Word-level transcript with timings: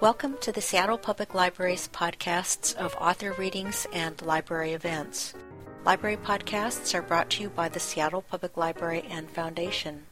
Welcome 0.00 0.38
to 0.40 0.50
the 0.50 0.60
Seattle 0.60 0.98
Public 0.98 1.34
Library's 1.34 1.88
podcasts 1.88 2.74
of 2.74 2.96
author 2.96 3.32
readings 3.34 3.86
and 3.92 4.20
library 4.22 4.72
events. 4.72 5.34
Library 5.84 6.16
podcasts 6.16 6.96
are 6.96 7.02
brought 7.02 7.30
to 7.30 7.42
you 7.42 7.48
by 7.48 7.68
the 7.68 7.78
Seattle 7.78 8.22
Public 8.22 8.56
Library 8.56 9.04
and 9.08 9.30
Foundation. 9.30 10.04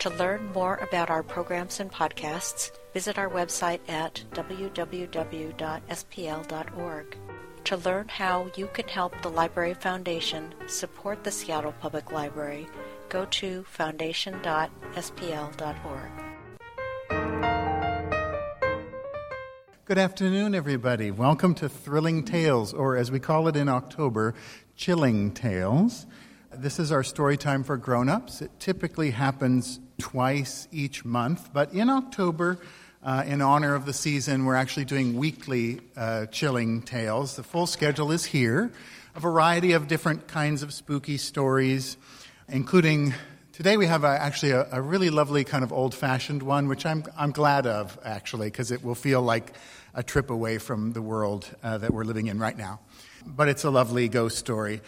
To 0.00 0.10
learn 0.10 0.52
more 0.52 0.78
about 0.78 1.08
our 1.08 1.22
programs 1.22 1.78
and 1.78 1.88
podcasts, 1.90 2.72
visit 2.92 3.16
our 3.16 3.30
website 3.30 3.78
at 3.88 4.24
www.spl.org. 4.32 5.06
To 7.64 7.76
learn 7.76 8.08
how 8.08 8.50
you 8.56 8.66
can 8.66 8.88
help 8.88 9.22
the 9.22 9.30
Library 9.30 9.74
Foundation 9.74 10.52
support 10.66 11.22
the 11.22 11.30
Seattle 11.30 11.74
Public 11.80 12.10
Library, 12.10 12.66
go 13.08 13.24
to 13.26 13.62
foundation.spl.org. 13.70 16.27
Good 19.88 19.96
afternoon, 19.96 20.54
everybody. 20.54 21.10
Welcome 21.10 21.54
to 21.54 21.68
Thrilling 21.70 22.22
Tales, 22.22 22.74
or 22.74 22.94
as 22.98 23.10
we 23.10 23.20
call 23.20 23.48
it 23.48 23.56
in 23.56 23.70
October, 23.70 24.34
Chilling 24.76 25.32
Tales. 25.32 26.04
This 26.52 26.78
is 26.78 26.92
our 26.92 27.02
story 27.02 27.38
time 27.38 27.64
for 27.64 27.78
grown 27.78 28.10
ups. 28.10 28.42
It 28.42 28.50
typically 28.60 29.12
happens 29.12 29.80
twice 29.96 30.68
each 30.70 31.06
month, 31.06 31.54
but 31.54 31.72
in 31.72 31.88
October, 31.88 32.58
uh, 33.02 33.24
in 33.26 33.40
honor 33.40 33.74
of 33.74 33.86
the 33.86 33.94
season, 33.94 34.44
we're 34.44 34.56
actually 34.56 34.84
doing 34.84 35.16
weekly 35.16 35.80
uh, 35.96 36.26
chilling 36.26 36.82
tales. 36.82 37.36
The 37.36 37.42
full 37.42 37.66
schedule 37.66 38.12
is 38.12 38.26
here. 38.26 38.70
A 39.14 39.20
variety 39.20 39.72
of 39.72 39.88
different 39.88 40.28
kinds 40.28 40.62
of 40.62 40.74
spooky 40.74 41.16
stories, 41.16 41.96
including 42.46 43.14
today 43.58 43.76
we 43.76 43.86
have 43.86 44.04
a, 44.04 44.06
actually 44.06 44.52
a, 44.52 44.68
a, 44.70 44.80
really 44.80 45.10
lovely 45.10 45.42
kind 45.42 45.64
of 45.64 45.72
old 45.72 45.92
fashioned 45.92 46.44
one, 46.44 46.68
which 46.68 46.86
I'm, 46.86 47.02
I'm 47.16 47.32
glad 47.32 47.66
of, 47.66 47.98
actually, 48.04 48.46
because 48.46 48.70
it 48.70 48.84
will 48.84 48.94
feel 48.94 49.20
like 49.20 49.52
a 49.94 50.02
trip 50.04 50.30
away 50.30 50.58
from 50.58 50.92
the 50.92 51.02
world 51.02 51.50
uh, 51.64 51.76
that 51.78 51.92
we're 51.92 52.04
living 52.04 52.28
in 52.28 52.38
right 52.38 52.56
now. 52.56 52.78
But 53.26 53.48
it's 53.48 53.64
a 53.64 53.70
lovely 53.70 54.08
ghost 54.08 54.38
story. 54.38 54.80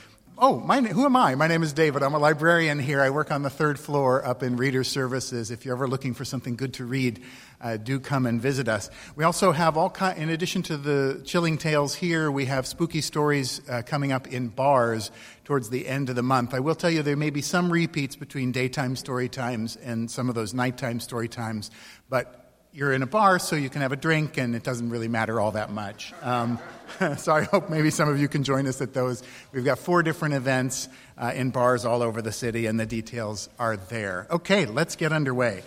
Oh, 0.42 0.58
my, 0.58 0.80
who 0.80 1.04
am 1.04 1.16
I? 1.16 1.34
My 1.34 1.48
name 1.48 1.62
is 1.62 1.74
David. 1.74 2.02
I'm 2.02 2.14
a 2.14 2.18
librarian 2.18 2.78
here. 2.78 3.02
I 3.02 3.10
work 3.10 3.30
on 3.30 3.42
the 3.42 3.50
third 3.50 3.78
floor 3.78 4.24
up 4.24 4.42
in 4.42 4.56
Reader 4.56 4.84
Services. 4.84 5.50
If 5.50 5.66
you're 5.66 5.74
ever 5.74 5.86
looking 5.86 6.14
for 6.14 6.24
something 6.24 6.56
good 6.56 6.72
to 6.74 6.86
read, 6.86 7.22
uh, 7.60 7.76
do 7.76 8.00
come 8.00 8.24
and 8.24 8.40
visit 8.40 8.66
us. 8.66 8.88
We 9.16 9.24
also 9.24 9.52
have 9.52 9.76
all 9.76 9.94
in 10.16 10.30
addition 10.30 10.62
to 10.62 10.78
the 10.78 11.20
chilling 11.26 11.58
tales 11.58 11.94
here, 11.94 12.30
we 12.30 12.46
have 12.46 12.66
spooky 12.66 13.02
stories 13.02 13.60
uh, 13.68 13.82
coming 13.84 14.12
up 14.12 14.28
in 14.28 14.48
bars 14.48 15.10
towards 15.44 15.68
the 15.68 15.86
end 15.86 16.08
of 16.08 16.16
the 16.16 16.22
month. 16.22 16.54
I 16.54 16.60
will 16.60 16.74
tell 16.74 16.90
you 16.90 17.02
there 17.02 17.16
may 17.16 17.28
be 17.28 17.42
some 17.42 17.70
repeats 17.70 18.16
between 18.16 18.50
daytime 18.50 18.96
story 18.96 19.28
times 19.28 19.76
and 19.76 20.10
some 20.10 20.30
of 20.30 20.34
those 20.34 20.54
nighttime 20.54 21.00
story 21.00 21.28
times, 21.28 21.70
but 22.08 22.49
you're 22.72 22.92
in 22.92 23.02
a 23.02 23.06
bar, 23.06 23.38
so 23.38 23.56
you 23.56 23.68
can 23.68 23.82
have 23.82 23.92
a 23.92 23.96
drink, 23.96 24.36
and 24.36 24.54
it 24.54 24.62
doesn't 24.62 24.90
really 24.90 25.08
matter 25.08 25.40
all 25.40 25.52
that 25.52 25.70
much. 25.70 26.12
Um, 26.22 26.58
so 27.16 27.32
I 27.32 27.42
hope 27.42 27.68
maybe 27.68 27.90
some 27.90 28.08
of 28.08 28.20
you 28.20 28.28
can 28.28 28.44
join 28.44 28.66
us 28.66 28.80
at 28.80 28.94
those. 28.94 29.22
We've 29.52 29.64
got 29.64 29.78
four 29.78 30.02
different 30.02 30.34
events 30.34 30.88
uh, 31.18 31.32
in 31.34 31.50
bars 31.50 31.84
all 31.84 32.02
over 32.02 32.22
the 32.22 32.32
city, 32.32 32.66
and 32.66 32.78
the 32.78 32.86
details 32.86 33.48
are 33.58 33.76
there. 33.76 34.26
Okay, 34.30 34.66
let's 34.66 34.94
get 34.94 35.12
underway. 35.12 35.62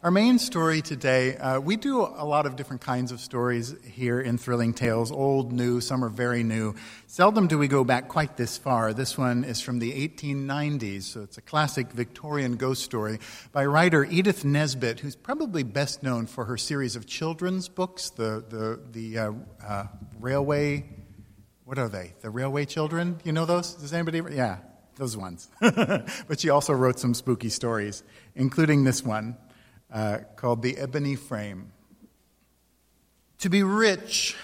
Our 0.00 0.12
main 0.12 0.38
story 0.38 0.80
today, 0.80 1.36
uh, 1.38 1.58
we 1.58 1.74
do 1.74 2.02
a 2.02 2.24
lot 2.24 2.46
of 2.46 2.54
different 2.54 2.82
kinds 2.82 3.10
of 3.10 3.18
stories 3.18 3.74
here 3.82 4.20
in 4.20 4.38
Thrilling 4.38 4.72
Tales, 4.72 5.10
old, 5.10 5.50
new, 5.50 5.80
some 5.80 6.04
are 6.04 6.08
very 6.08 6.44
new. 6.44 6.76
Seldom 7.08 7.48
do 7.48 7.58
we 7.58 7.66
go 7.66 7.82
back 7.82 8.06
quite 8.06 8.36
this 8.36 8.56
far. 8.56 8.92
This 8.92 9.18
one 9.18 9.42
is 9.42 9.60
from 9.60 9.80
the 9.80 10.08
1890s, 10.08 11.02
so 11.02 11.22
it's 11.22 11.36
a 11.36 11.40
classic 11.40 11.90
Victorian 11.90 12.54
ghost 12.54 12.84
story 12.84 13.18
by 13.50 13.66
writer 13.66 14.04
Edith 14.04 14.44
Nesbit, 14.44 15.00
who's 15.00 15.16
probably 15.16 15.64
best 15.64 16.04
known 16.04 16.28
for 16.28 16.44
her 16.44 16.56
series 16.56 16.94
of 16.94 17.04
children's 17.04 17.68
books, 17.68 18.10
the, 18.10 18.44
the, 18.48 18.80
the 18.92 19.18
uh, 19.18 19.32
uh, 19.66 19.86
Railway, 20.20 20.88
what 21.64 21.76
are 21.76 21.88
they? 21.88 22.14
The 22.20 22.30
Railway 22.30 22.66
Children? 22.66 23.20
You 23.24 23.32
know 23.32 23.46
those? 23.46 23.74
Does 23.74 23.92
anybody? 23.92 24.22
Yeah, 24.32 24.58
those 24.94 25.16
ones. 25.16 25.50
but 25.60 26.38
she 26.38 26.50
also 26.50 26.72
wrote 26.72 27.00
some 27.00 27.14
spooky 27.14 27.48
stories, 27.48 28.04
including 28.36 28.84
this 28.84 29.02
one 29.02 29.36
uh, 29.92 30.18
called 30.36 30.62
The 30.62 30.76
Ebony 30.76 31.16
Frame. 31.16 31.72
To 33.38 33.48
be 33.48 33.62
rich 33.62 34.36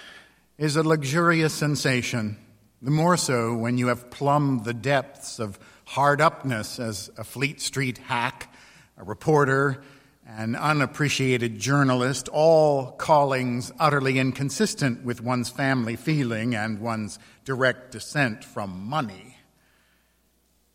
is 0.56 0.76
a 0.76 0.82
luxurious 0.82 1.52
sensation, 1.52 2.38
the 2.80 2.90
more 2.90 3.16
so 3.16 3.54
when 3.54 3.76
you 3.76 3.88
have 3.88 4.10
plumbed 4.10 4.64
the 4.64 4.74
depths 4.74 5.38
of 5.38 5.58
hard 5.84 6.20
upness 6.20 6.78
as 6.78 7.10
a 7.16 7.24
Fleet 7.24 7.60
Street 7.60 7.98
hack, 7.98 8.54
a 8.96 9.04
reporter, 9.04 9.82
an 10.26 10.56
unappreciated 10.56 11.58
journalist, 11.58 12.28
all 12.28 12.92
callings 12.92 13.72
utterly 13.78 14.18
inconsistent 14.18 15.04
with 15.04 15.20
one's 15.20 15.50
family 15.50 15.96
feeling 15.96 16.54
and 16.54 16.80
one's 16.80 17.18
direct 17.44 17.92
descent 17.92 18.44
from 18.44 18.86
money. 18.86 19.33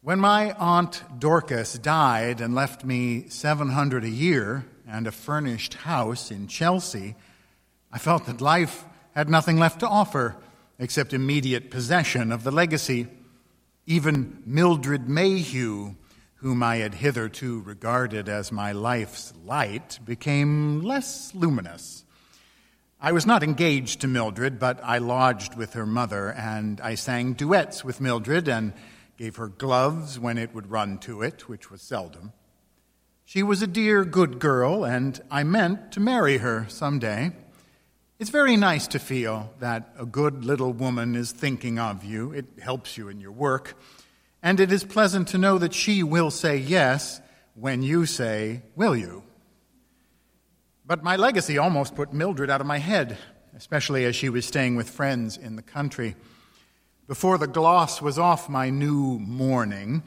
When 0.01 0.21
my 0.21 0.53
aunt 0.53 1.03
Dorcas 1.19 1.73
died 1.73 2.39
and 2.39 2.55
left 2.55 2.85
me 2.85 3.27
700 3.27 4.05
a 4.05 4.09
year 4.09 4.65
and 4.87 5.05
a 5.05 5.11
furnished 5.11 5.73
house 5.73 6.31
in 6.31 6.47
Chelsea, 6.47 7.15
I 7.91 7.97
felt 7.97 8.25
that 8.27 8.39
life 8.39 8.85
had 9.13 9.27
nothing 9.27 9.57
left 9.57 9.81
to 9.81 9.89
offer 9.89 10.37
except 10.79 11.13
immediate 11.13 11.69
possession 11.69 12.31
of 12.31 12.45
the 12.45 12.51
legacy. 12.51 13.07
Even 13.87 14.41
Mildred 14.45 15.09
Mayhew, 15.09 15.95
whom 16.35 16.63
I 16.63 16.77
had 16.77 16.93
hitherto 16.93 17.59
regarded 17.59 18.29
as 18.29 18.53
my 18.53 18.71
life's 18.71 19.33
light, 19.43 19.99
became 20.05 20.81
less 20.81 21.35
luminous. 21.35 22.05
I 23.01 23.11
was 23.11 23.25
not 23.25 23.43
engaged 23.43 23.99
to 23.99 24.07
Mildred, 24.07 24.59
but 24.59 24.79
I 24.81 24.99
lodged 24.99 25.55
with 25.55 25.73
her 25.73 25.85
mother, 25.85 26.31
and 26.31 26.79
I 26.79 26.95
sang 26.95 27.33
duets 27.33 27.83
with 27.83 27.99
Mildred 27.99 28.47
and 28.47 28.71
gave 29.19 29.35
her 29.35 29.49
gloves 29.49 30.17
when 30.17 30.37
it 30.37 30.55
would 30.55 30.71
run 30.71 30.97
to 30.97 31.21
it, 31.21 31.49
which 31.49 31.69
was 31.69 31.81
seldom. 31.81 32.31
She 33.25 33.43
was 33.43 33.61
a 33.61 33.67
dear, 33.67 34.05
good 34.05 34.39
girl, 34.39 34.85
and 34.85 35.19
I 35.29 35.43
meant 35.43 35.91
to 35.91 35.99
marry 35.99 36.37
her 36.37 36.65
some 36.69 36.99
day. 36.99 37.31
It's 38.17 38.29
very 38.29 38.55
nice 38.55 38.87
to 38.87 38.97
feel 38.97 39.53
that 39.59 39.93
a 39.99 40.05
good 40.05 40.45
little 40.45 40.71
woman 40.71 41.17
is 41.17 41.33
thinking 41.33 41.77
of 41.77 42.05
you. 42.05 42.31
It 42.31 42.45
helps 42.61 42.97
you 42.97 43.09
in 43.09 43.19
your 43.19 43.33
work. 43.33 43.77
And 44.41 44.57
it 44.61 44.71
is 44.71 44.85
pleasant 44.85 45.27
to 45.29 45.37
know 45.37 45.57
that 45.57 45.73
she 45.73 46.01
will 46.01 46.31
say 46.31 46.55
yes 46.55 47.19
when 47.55 47.83
you 47.83 48.05
say, 48.05 48.61
Will 48.77 48.95
you? 48.95 49.23
But 50.85 51.03
my 51.03 51.17
legacy 51.17 51.57
almost 51.57 51.93
put 51.93 52.13
Mildred 52.13 52.49
out 52.49 52.61
of 52.61 52.67
my 52.67 52.77
head, 52.77 53.17
especially 53.53 54.05
as 54.05 54.15
she 54.15 54.29
was 54.29 54.45
staying 54.45 54.77
with 54.77 54.89
friends 54.89 55.35
in 55.35 55.57
the 55.57 55.61
country. 55.61 56.15
Before 57.09 57.39
the 57.39 57.47
gloss 57.47 58.03
was 58.03 58.19
off 58.19 58.49
my 58.49 58.69
new 58.69 59.17
mourning, 59.17 60.03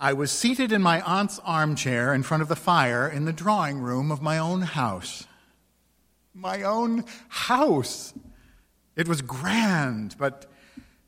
I 0.00 0.14
was 0.14 0.30
seated 0.30 0.72
in 0.72 0.80
my 0.80 1.02
aunt's 1.02 1.38
armchair 1.44 2.14
in 2.14 2.22
front 2.22 2.42
of 2.42 2.48
the 2.48 2.56
fire 2.56 3.06
in 3.06 3.26
the 3.26 3.32
drawing 3.34 3.80
room 3.80 4.10
of 4.10 4.22
my 4.22 4.38
own 4.38 4.62
house. 4.62 5.26
My 6.32 6.62
own 6.62 7.04
house! 7.28 8.14
It 8.96 9.06
was 9.06 9.20
grand, 9.20 10.16
but 10.18 10.50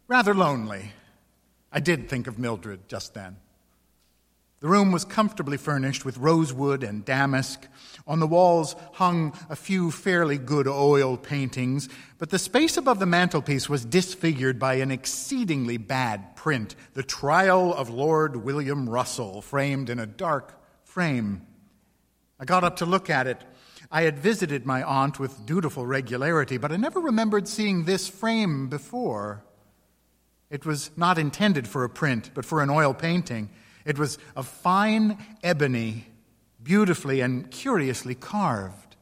rather 0.07 0.35
lonely. 0.35 0.93
I 1.73 1.81
did 1.81 2.11
think 2.11 2.27
of 2.27 2.39
Mildred 2.39 2.87
just 2.87 3.15
then. 3.15 3.39
The 4.61 4.69
room 4.69 4.93
was 4.93 5.07
comfortably 5.07 5.57
furnished 5.57 6.05
with 6.05 6.19
rosewood 6.19 6.83
and 6.83 7.07
damask. 7.07 7.69
On 8.07 8.19
the 8.19 8.27
walls 8.27 8.75
hung 8.95 9.33
a 9.49 9.57
few 9.57 9.91
fairly 9.91 10.39
good 10.39 10.67
oil 10.67 11.17
paintings, 11.17 11.89
but 12.19 12.31
the 12.31 12.39
space 12.39 12.77
above 12.77 12.99
the 12.99 13.07
mantelpiece 13.07 13.69
was 13.69 13.85
disfigured 13.85 14.59
by 14.59 14.75
an 14.75 14.91
exceedingly 14.91 15.77
bad 15.77 16.35
print 16.35 16.75
The 16.95 17.03
Trial 17.03 17.73
of 17.73 17.91
Lord 17.91 18.37
William 18.37 18.89
Russell, 18.91 19.41
framed 19.41 19.89
in 19.89 19.99
a 19.99 20.07
dark 20.07 20.61
frame. 20.85 21.47
I 22.41 22.45
got 22.45 22.65
up 22.65 22.77
to 22.77 22.87
look 22.87 23.09
at 23.09 23.27
it. 23.29 23.45
I 23.91 24.03
had 24.03 24.19
visited 24.19 24.67
my 24.67 24.83
aunt 24.83 25.21
with 25.21 25.47
dutiful 25.47 25.87
regularity, 25.87 26.57
but 26.57 26.73
I 26.73 26.77
never 26.77 26.99
remembered 26.99 27.47
seeing 27.47 27.85
this 27.85 28.09
frame 28.09 28.69
before. 28.69 29.45
It 30.51 30.67
was 30.67 30.91
not 30.97 31.19
intended 31.19 31.69
for 31.69 31.85
a 31.85 31.89
print, 31.89 32.31
but 32.35 32.45
for 32.45 32.63
an 32.63 32.71
oil 32.71 32.95
painting. 32.95 33.49
It 33.85 33.99
was 33.99 34.19
of 34.35 34.47
fine 34.49 35.19
ebony, 35.43 36.07
beautifully 36.63 37.21
and 37.21 37.51
curiously 37.51 38.15
carved. 38.15 38.97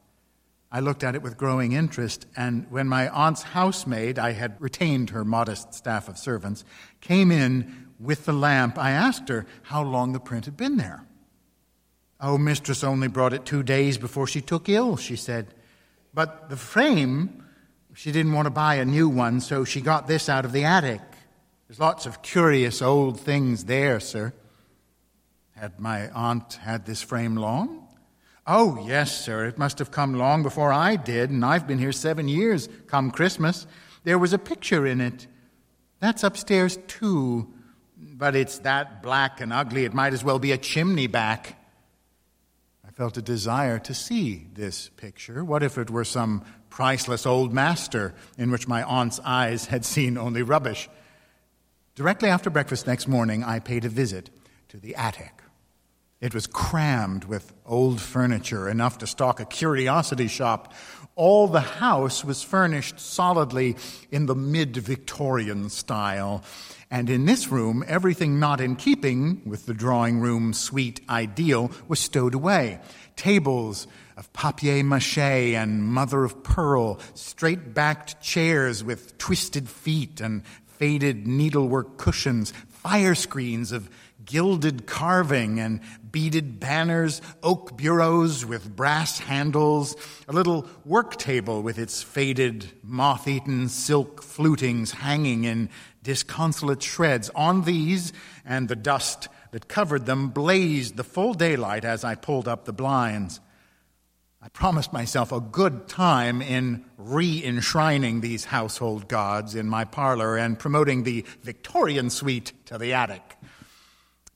I 0.71 0.79
looked 0.79 1.03
at 1.03 1.15
it 1.15 1.21
with 1.21 1.37
growing 1.37 1.73
interest, 1.73 2.25
and 2.35 2.65
when 2.69 2.87
my 2.87 3.09
aunt's 3.09 3.43
housemaid, 3.43 4.17
I 4.17 4.31
had 4.31 4.59
retained 4.61 5.09
her 5.09 5.25
modest 5.25 5.73
staff 5.73 6.07
of 6.07 6.17
servants, 6.17 6.63
came 7.01 7.29
in 7.29 7.87
with 7.99 8.25
the 8.25 8.33
lamp, 8.33 8.77
I 8.77 8.91
asked 8.91 9.29
her 9.29 9.45
how 9.63 9.83
long 9.83 10.13
the 10.13 10.19
print 10.19 10.45
had 10.45 10.57
been 10.57 10.77
there. 10.77 11.05
Oh, 12.19 12.37
mistress 12.37 12.83
only 12.83 13.07
brought 13.07 13.33
it 13.33 13.45
two 13.45 13.63
days 13.63 13.97
before 13.97 14.27
she 14.27 14.41
took 14.41 14.69
ill, 14.69 14.97
she 14.97 15.15
said. 15.15 15.47
But 16.13 16.49
the 16.49 16.57
frame, 16.57 17.45
she 17.93 18.11
didn't 18.11 18.33
want 18.33 18.45
to 18.45 18.51
buy 18.51 18.75
a 18.75 18.85
new 18.85 19.09
one, 19.09 19.39
so 19.41 19.63
she 19.63 19.81
got 19.81 20.07
this 20.07 20.29
out 20.29 20.45
of 20.45 20.51
the 20.51 20.63
attic. 20.63 21.01
There's 21.67 21.79
lots 21.79 22.05
of 22.05 22.21
curious 22.21 22.81
old 22.81 23.19
things 23.19 23.65
there, 23.65 23.99
sir. 23.99 24.33
Had 25.61 25.79
my 25.79 26.09
aunt 26.09 26.53
had 26.53 26.87
this 26.87 27.03
frame 27.03 27.35
long? 27.35 27.87
Oh, 28.47 28.83
yes, 28.87 29.15
sir. 29.23 29.45
It 29.45 29.59
must 29.59 29.77
have 29.77 29.91
come 29.91 30.15
long 30.15 30.41
before 30.41 30.73
I 30.73 30.95
did, 30.95 31.29
and 31.29 31.45
I've 31.45 31.67
been 31.67 31.77
here 31.77 31.91
seven 31.91 32.27
years 32.27 32.67
come 32.87 33.11
Christmas. 33.11 33.67
There 34.03 34.17
was 34.17 34.33
a 34.33 34.39
picture 34.39 34.87
in 34.87 34.99
it. 34.99 35.27
That's 35.99 36.23
upstairs, 36.23 36.79
too. 36.87 37.53
But 37.95 38.35
it's 38.35 38.57
that 38.59 39.03
black 39.03 39.39
and 39.39 39.53
ugly, 39.53 39.85
it 39.85 39.93
might 39.93 40.13
as 40.13 40.23
well 40.23 40.39
be 40.39 40.51
a 40.51 40.57
chimney 40.57 41.05
back. 41.05 41.63
I 42.83 42.89
felt 42.89 43.17
a 43.17 43.21
desire 43.21 43.77
to 43.77 43.93
see 43.93 44.47
this 44.55 44.89
picture. 44.89 45.45
What 45.45 45.61
if 45.61 45.77
it 45.77 45.91
were 45.91 46.05
some 46.05 46.43
priceless 46.71 47.27
old 47.27 47.53
master 47.53 48.15
in 48.35 48.49
which 48.49 48.67
my 48.67 48.81
aunt's 48.81 49.19
eyes 49.23 49.67
had 49.67 49.85
seen 49.85 50.17
only 50.17 50.41
rubbish? 50.41 50.89
Directly 51.93 52.29
after 52.29 52.49
breakfast 52.49 52.87
next 52.87 53.07
morning, 53.07 53.43
I 53.43 53.59
paid 53.59 53.85
a 53.85 53.89
visit 53.89 54.31
to 54.69 54.77
the 54.77 54.95
attic. 54.95 55.40
It 56.21 56.35
was 56.35 56.45
crammed 56.45 57.23
with 57.23 57.51
old 57.65 57.99
furniture, 57.99 58.69
enough 58.69 58.99
to 58.99 59.07
stock 59.07 59.39
a 59.39 59.45
curiosity 59.45 60.27
shop. 60.27 60.71
All 61.15 61.47
the 61.47 61.61
house 61.61 62.23
was 62.23 62.43
furnished 62.43 62.99
solidly 62.99 63.75
in 64.11 64.27
the 64.27 64.35
mid 64.35 64.77
Victorian 64.77 65.69
style. 65.71 66.43
And 66.91 67.09
in 67.09 67.25
this 67.25 67.47
room, 67.47 67.83
everything 67.87 68.39
not 68.39 68.61
in 68.61 68.75
keeping 68.75 69.41
with 69.47 69.65
the 69.65 69.73
drawing 69.73 70.19
room 70.19 70.53
suite 70.53 71.01
ideal 71.09 71.71
was 71.87 71.99
stowed 71.99 72.35
away. 72.35 72.79
Tables 73.15 73.87
of 74.15 74.31
papier 74.31 74.83
mache 74.83 75.17
and 75.17 75.83
mother 75.83 76.23
of 76.23 76.43
pearl, 76.43 76.99
straight 77.15 77.73
backed 77.73 78.21
chairs 78.21 78.83
with 78.83 79.17
twisted 79.17 79.67
feet 79.67 80.21
and 80.21 80.45
faded 80.67 81.25
needlework 81.25 81.97
cushions, 81.97 82.53
fire 82.67 83.15
screens 83.15 83.71
of 83.71 83.89
gilded 84.31 84.85
carving 84.85 85.59
and 85.59 85.81
beaded 86.09 86.57
banners, 86.57 87.21
oak 87.43 87.75
bureaus 87.75 88.45
with 88.45 88.73
brass 88.73 89.19
handles, 89.19 89.95
a 90.29 90.31
little 90.31 90.65
work 90.85 91.17
table 91.17 91.61
with 91.61 91.77
its 91.77 92.01
faded, 92.01 92.71
moth 92.81 93.27
eaten 93.27 93.67
silk 93.67 94.23
flutings 94.23 94.91
hanging 94.91 95.43
in 95.43 95.69
disconsolate 96.01 96.81
shreds. 96.81 97.29
On 97.35 97.63
these 97.63 98.13
and 98.45 98.69
the 98.69 98.75
dust 98.75 99.27
that 99.51 99.67
covered 99.67 100.05
them 100.05 100.29
blazed 100.29 100.95
the 100.95 101.03
full 101.03 101.33
daylight 101.33 101.83
as 101.83 102.05
I 102.05 102.15
pulled 102.15 102.47
up 102.47 102.63
the 102.63 102.73
blinds. 102.73 103.41
I 104.41 104.47
promised 104.47 104.93
myself 104.93 105.33
a 105.33 105.41
good 105.41 105.89
time 105.89 106.41
in 106.41 106.85
re 106.97 107.43
enshrining 107.43 108.21
these 108.21 108.45
household 108.45 109.09
gods 109.09 109.55
in 109.55 109.67
my 109.67 109.83
parlor 109.83 110.37
and 110.37 110.57
promoting 110.57 111.03
the 111.03 111.25
Victorian 111.43 112.09
suite 112.09 112.53
to 112.67 112.77
the 112.77 112.93
attic. 112.93 113.37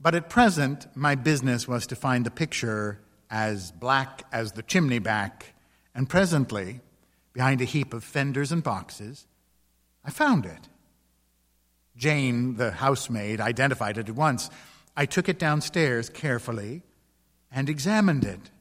But 0.06 0.14
at 0.14 0.30
present, 0.30 0.86
my 0.94 1.16
business 1.16 1.68
was 1.68 1.88
to 1.88 1.96
find 1.96 2.24
the 2.24 2.30
picture 2.30 3.00
as 3.32 3.72
black 3.72 4.22
as 4.32 4.52
the 4.52 4.62
chimney 4.62 5.00
back, 5.00 5.56
and 5.96 6.08
presently, 6.08 6.82
behind 7.34 7.60
a 7.60 7.66
heap 7.66 7.92
of 7.92 8.04
fenders 8.04 8.52
and 8.52 8.62
boxes, 8.62 9.26
I 10.04 10.12
found 10.12 10.46
it. 10.46 10.70
Jane, 11.98 12.58
the 12.58 12.70
housemaid, 12.70 13.42
identified 13.42 13.98
it 13.98 14.08
at 14.08 14.14
once. 14.14 14.52
I 14.96 15.08
took 15.08 15.28
it 15.28 15.40
downstairs 15.40 16.08
carefully 16.10 16.84
and 17.52 17.68
examined 17.68 18.26
it. 18.26 18.52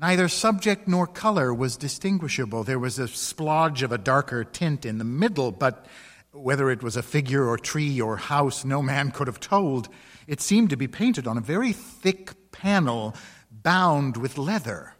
Neither 0.00 0.26
subject 0.26 0.88
nor 0.88 1.06
color 1.06 1.54
was 1.54 1.76
distinguishable. 1.76 2.64
There 2.64 2.80
was 2.80 2.98
a 2.98 3.06
splodge 3.06 3.82
of 3.82 3.92
a 3.92 3.98
darker 3.98 4.42
tint 4.42 4.84
in 4.84 4.98
the 4.98 5.04
middle, 5.04 5.52
but 5.52 5.86
whether 6.32 6.70
it 6.72 6.82
was 6.82 6.96
a 6.96 7.04
figure 7.04 7.48
or 7.48 7.56
tree 7.56 8.00
or 8.00 8.16
house, 8.16 8.64
no 8.64 8.82
man 8.82 9.12
could 9.12 9.28
have 9.28 9.38
told. 9.38 9.88
It 10.26 10.40
seemed 10.40 10.70
to 10.70 10.76
be 10.76 10.88
painted 10.88 11.26
on 11.26 11.38
a 11.38 11.42
very 11.42 11.72
thick 11.72 12.52
panel 12.52 13.14
bound 13.50 14.16
with 14.16 14.38
leather. 14.38 14.94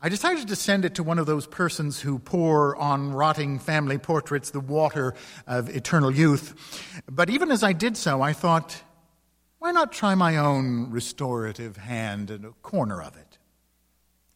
I 0.00 0.08
decided 0.08 0.48
to 0.48 0.56
send 0.56 0.84
it 0.84 0.96
to 0.96 1.02
one 1.02 1.18
of 1.18 1.26
those 1.26 1.46
persons 1.46 2.00
who 2.00 2.18
pour 2.18 2.76
on 2.76 3.12
rotting 3.12 3.58
family 3.58 3.98
portraits 3.98 4.50
the 4.50 4.60
water 4.60 5.14
of 5.46 5.74
eternal 5.74 6.10
youth. 6.10 6.54
But 7.10 7.30
even 7.30 7.50
as 7.50 7.62
I 7.62 7.72
did 7.72 7.96
so, 7.96 8.20
I 8.22 8.32
thought, 8.32 8.82
why 9.58 9.72
not 9.72 9.92
try 9.92 10.14
my 10.14 10.36
own 10.36 10.90
restorative 10.90 11.76
hand 11.76 12.30
in 12.30 12.44
a 12.44 12.50
corner 12.62 13.02
of 13.02 13.16
it? 13.16 13.38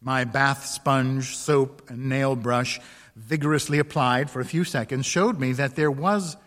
My 0.01 0.25
bath 0.25 0.65
sponge, 0.65 1.37
soap, 1.37 1.91
and 1.91 2.09
nail 2.09 2.37
brush, 2.37 2.81
vigorously 3.15 3.79
applied 3.79 4.31
for 4.31 4.41
a 4.41 4.47
few 4.47 4.65
seconds, 4.65 5.05
showed 5.05 5.39
me 5.39 5.53
that 5.53 5.77
there 5.77 5.91
was 5.91 6.39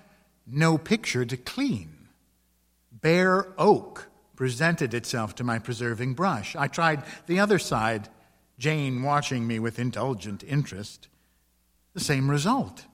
no 0.47 0.77
picture 0.79 1.23
to 1.23 1.37
clean 1.37 2.02
bare 3.03 3.53
oak 3.59 4.09
presented 4.35 4.95
itself 4.95 5.35
to 5.35 5.43
my 5.43 5.59
preserving 5.59 6.15
brush. 6.15 6.55
I 6.55 6.67
tried 6.67 7.03
the 7.27 7.39
other 7.39 7.59
side, 7.59 8.09
Jane 8.57 9.03
watching 9.03 9.45
me 9.45 9.59
with 9.59 9.77
indulgent 9.77 10.43
interest. 10.43 11.07
The 11.93 11.99
same 11.99 12.31
result. 12.31 12.85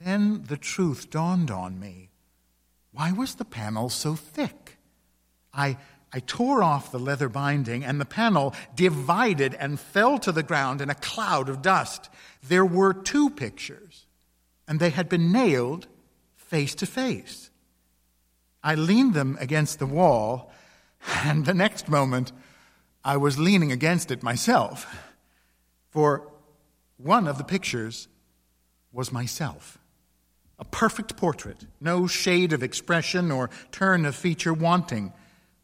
Then 0.00 0.44
the 0.44 0.56
truth 0.56 1.10
dawned 1.10 1.50
on 1.50 1.80
me. 1.80 2.10
Why 2.92 3.10
was 3.10 3.34
the 3.34 3.44
panel 3.44 3.88
so 3.88 4.14
thick? 4.14 4.78
I, 5.52 5.76
I 6.12 6.20
tore 6.20 6.62
off 6.62 6.92
the 6.92 7.00
leather 7.00 7.28
binding, 7.28 7.84
and 7.84 8.00
the 8.00 8.04
panel 8.04 8.54
divided 8.76 9.54
and 9.54 9.80
fell 9.80 10.18
to 10.18 10.30
the 10.30 10.42
ground 10.42 10.80
in 10.80 10.90
a 10.90 10.94
cloud 10.94 11.48
of 11.48 11.62
dust. 11.62 12.08
There 12.46 12.64
were 12.64 12.92
two 12.92 13.30
pictures, 13.30 14.06
and 14.68 14.78
they 14.78 14.90
had 14.90 15.08
been 15.08 15.32
nailed 15.32 15.88
face 16.36 16.74
to 16.76 16.86
face. 16.86 17.47
I 18.62 18.74
leaned 18.74 19.14
them 19.14 19.36
against 19.40 19.78
the 19.78 19.86
wall, 19.86 20.50
and 21.24 21.44
the 21.44 21.54
next 21.54 21.88
moment 21.88 22.32
I 23.04 23.16
was 23.16 23.38
leaning 23.38 23.72
against 23.72 24.10
it 24.10 24.22
myself. 24.22 24.86
For 25.90 26.28
one 26.96 27.28
of 27.28 27.38
the 27.38 27.44
pictures 27.44 28.08
was 28.92 29.12
myself. 29.12 29.78
A 30.58 30.64
perfect 30.64 31.16
portrait, 31.16 31.64
no 31.80 32.06
shade 32.06 32.52
of 32.52 32.62
expression 32.62 33.30
or 33.30 33.48
turn 33.70 34.04
of 34.04 34.16
feature 34.16 34.52
wanting. 34.52 35.12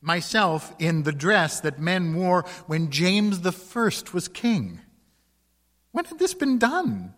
Myself 0.01 0.73
in 0.79 1.03
the 1.03 1.13
dress 1.13 1.61
that 1.61 1.81
men 1.81 2.15
wore 2.15 2.45
when 2.67 2.91
James 2.91 3.41
I 3.41 4.13
was 4.15 4.29
king. 4.29 4.81
When 5.91 6.05
had 6.05 6.19
this 6.19 6.35
been 6.35 6.59
done? 6.59 7.15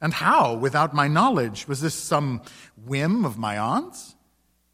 And 0.00 0.14
how, 0.14 0.54
without 0.54 0.94
my 0.94 1.08
knowledge? 1.08 1.66
Was 1.66 1.80
this 1.80 1.94
some 1.94 2.42
whim 2.76 3.24
of 3.24 3.36
my 3.36 3.58
aunt's? 3.58 4.14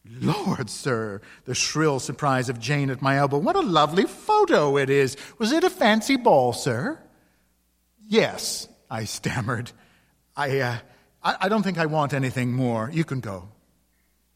Lord, 0.06 0.68
sir, 0.68 1.22
the 1.44 1.54
shrill 1.54 1.98
surprise 1.98 2.48
of 2.48 2.58
Jane 2.60 2.90
at 2.90 3.00
my 3.00 3.16
elbow. 3.16 3.38
What 3.38 3.56
a 3.56 3.60
lovely 3.60 4.04
photo 4.04 4.76
it 4.76 4.90
is. 4.90 5.16
Was 5.38 5.50
it 5.50 5.64
a 5.64 5.70
fancy 5.70 6.16
ball, 6.16 6.52
sir? 6.52 7.00
Yes, 8.06 8.68
I 8.90 9.04
stammered. 9.04 9.72
I, 10.36 10.60
uh, 10.60 10.78
I, 11.22 11.36
I 11.42 11.48
don't 11.48 11.62
think 11.62 11.78
I 11.78 11.86
want 11.86 12.12
anything 12.12 12.52
more. 12.52 12.90
You 12.92 13.04
can 13.04 13.20
go. 13.20 13.48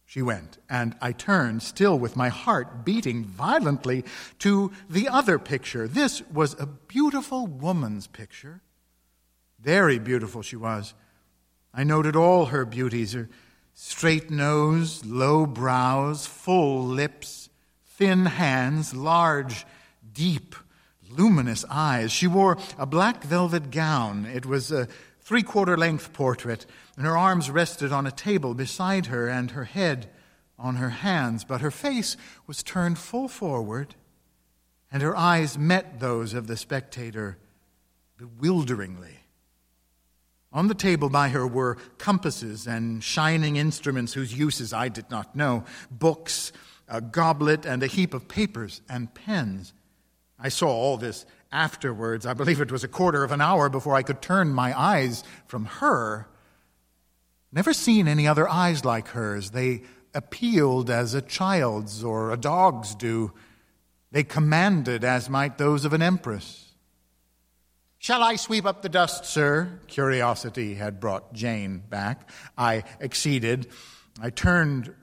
She 0.07 0.23
went, 0.23 0.57
and 0.71 0.97
I 1.03 1.13
turned, 1.13 1.63
still 1.63 1.99
with 1.99 2.17
my 2.17 2.31
heart 2.31 2.83
beating 2.83 3.27
violently, 3.27 4.07
to 4.39 4.73
the 4.89 5.07
other 5.07 5.39
picture. 5.39 5.87
This 5.87 6.23
was 6.31 6.59
a 6.59 6.65
beautiful 6.65 7.47
woman's 7.47 8.07
picture. 8.07 8.63
Very 9.61 9.99
beautiful 9.99 10.41
she 10.41 10.57
was. 10.57 10.95
I 11.75 11.85
noted 11.85 12.17
all 12.17 12.47
her 12.47 12.65
beauties, 12.65 13.13
her 13.13 13.29
straight 13.81 14.29
nose, 14.29 15.05
low 15.05 15.47
brows, 15.47 16.27
full 16.27 16.83
lips, 16.85 17.49
thin 17.87 18.27
hands, 18.27 18.93
large, 18.93 19.65
deep, 20.13 20.57
luminous 21.09 21.65
eyes. 21.71 22.11
She 22.11 22.27
wore 22.27 22.59
a 22.77 22.87
black 22.87 23.23
velvet 23.23 23.71
gown. 23.71 24.27
It 24.27 24.45
was 24.45 24.73
a 24.73 24.89
three 25.21 25.45
quarter 25.45 25.77
length 25.77 26.13
portrait, 26.13 26.67
and 26.97 27.07
her 27.07 27.17
arms 27.17 27.53
rested 27.53 27.93
on 27.93 28.05
a 28.05 28.11
table 28.11 28.53
beside 28.53 29.07
her 29.07 29.29
and 29.29 29.53
her 29.53 29.65
head 29.65 30.11
on 30.59 30.75
her 30.75 30.91
hands, 30.91 31.45
but 31.45 31.61
her 31.61 31.71
face 31.71 32.17
was 32.49 32.65
turned 32.65 32.99
full 32.99 33.29
forward, 33.29 33.95
and 34.91 35.05
her 35.05 35.17
eyes 35.17 35.57
met 35.57 36.01
those 36.01 36.35
of 36.35 36.49
the 36.49 36.57
spectator 36.57 37.39
bewilderingly. 38.17 39.18
On 40.59 40.67
the 40.67 40.75
table 40.75 41.09
by 41.09 41.29
her 41.29 41.47
were 41.47 41.77
compasses 41.99 42.67
and 42.67 43.01
shining 43.01 43.55
instruments 43.55 44.13
whose 44.13 44.37
uses 44.37 44.73
I 44.73 44.89
did 44.89 45.09
not 45.09 45.37
know, 45.37 45.63
books, 45.89 46.51
a 46.89 47.01
goblet, 47.01 47.65
and 47.65 47.81
a 47.81 47.87
heap 47.87 48.13
of 48.13 48.27
papers 48.27 48.81
and 48.89 49.15
pens. 49.15 49.73
I 50.37 50.49
saw 50.49 50.67
all 50.67 50.97
this 50.97 51.27
afterwards. 51.53 52.27
I 52.27 52.35
believe 52.35 52.61
it 52.61 52.73
was 52.73 52.83
a 52.83 52.89
quarter 52.89 53.23
of 53.23 53.31
an 53.31 53.41
hour 53.41 53.69
before 53.69 53.95
I 53.95 54.03
could 54.03 54.21
turn 54.21 54.49
my 54.49 54.77
eyes 54.77 55.23
from 55.47 55.67
her. 55.67 56.27
Never 57.53 57.73
seen 57.73 58.09
any 58.09 58.27
other 58.27 58.49
eyes 58.49 58.85
like 58.85 59.07
hers. 59.11 59.53
They 59.53 59.83
appealed 60.13 60.91
as 60.91 61.15
a 61.15 61.23
child's 61.23 62.03
or 62.03 62.33
a 62.33 62.37
dog's 62.37 62.97
do. 62.97 63.31
They 64.11 64.25
commanded 64.25 65.05
as 65.05 65.31
might 65.31 65.57
those 65.57 65.85
of 65.85 65.93
an 65.93 66.03
empress. 66.03 66.68
Shall 67.99 68.23
I 68.23 68.37
sweep 68.37 68.65
up 68.65 68.83
the 68.83 68.89
dust, 68.89 69.25
sir? 69.25 69.81
Curiosity 69.89 70.75
had 70.75 71.01
brought 71.01 71.33
Jane 71.33 71.83
back. 71.91 72.31
I 72.57 72.85
acceded. 73.01 73.67
I 74.23 74.31
turned 74.31 74.95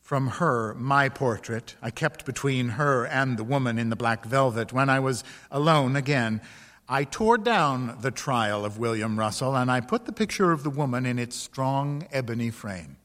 from 0.00 0.26
her 0.26 0.74
my 0.74 1.08
portrait 1.08 1.76
I 1.80 1.90
kept 1.90 2.24
between 2.24 2.70
her 2.70 3.06
and 3.06 3.36
the 3.36 3.44
woman 3.44 3.78
in 3.78 3.90
the 3.90 3.96
black 3.96 4.24
velvet. 4.24 4.72
When 4.72 4.88
I 4.88 5.00
was 5.00 5.22
alone 5.50 5.96
again, 5.96 6.40
I 6.88 7.04
tore 7.04 7.38
down 7.38 7.98
the 8.00 8.10
trial 8.10 8.64
of 8.64 8.78
William 8.78 9.18
Russell 9.18 9.54
and 9.54 9.70
I 9.70 9.80
put 9.80 10.06
the 10.06 10.12
picture 10.12 10.50
of 10.50 10.64
the 10.64 10.70
woman 10.70 11.06
in 11.06 11.18
its 11.18 11.36
strong 11.36 12.08
ebony 12.10 12.50
frame. 12.50 12.96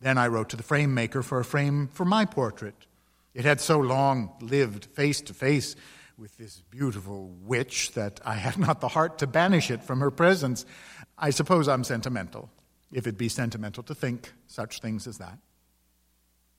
Then 0.00 0.18
I 0.18 0.28
wrote 0.28 0.50
to 0.50 0.56
the 0.56 0.62
frame 0.62 0.92
maker 0.92 1.22
for 1.22 1.40
a 1.40 1.44
frame 1.44 1.88
for 1.88 2.04
my 2.04 2.26
portrait. 2.26 2.86
It 3.32 3.44
had 3.46 3.60
so 3.60 3.80
long 3.80 4.30
lived 4.40 4.84
face 4.84 5.22
to 5.22 5.34
face 5.34 5.74
with 6.16 6.36
this 6.36 6.62
beautiful 6.70 7.34
witch 7.44 7.92
that 7.92 8.20
I 8.24 8.34
had 8.34 8.56
not 8.58 8.80
the 8.80 8.88
heart 8.88 9.18
to 9.18 9.26
banish 9.26 9.70
it 9.70 9.82
from 9.82 10.00
her 10.00 10.10
presence. 10.10 10.64
I 11.18 11.30
suppose 11.30 11.66
I'm 11.66 11.82
sentimental, 11.82 12.50
if 12.92 13.06
it 13.06 13.18
be 13.18 13.28
sentimental 13.28 13.82
to 13.84 13.94
think 13.94 14.32
such 14.46 14.80
things 14.80 15.06
as 15.06 15.18
that. 15.18 15.38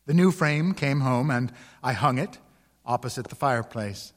The 0.08 0.14
new 0.14 0.32
frame 0.32 0.74
came 0.74 1.00
home, 1.00 1.32
and 1.32 1.52
I 1.82 1.94
hung 1.94 2.18
it 2.18 2.38
opposite 2.86 3.30
the 3.30 3.36
fireplace. 3.36 4.14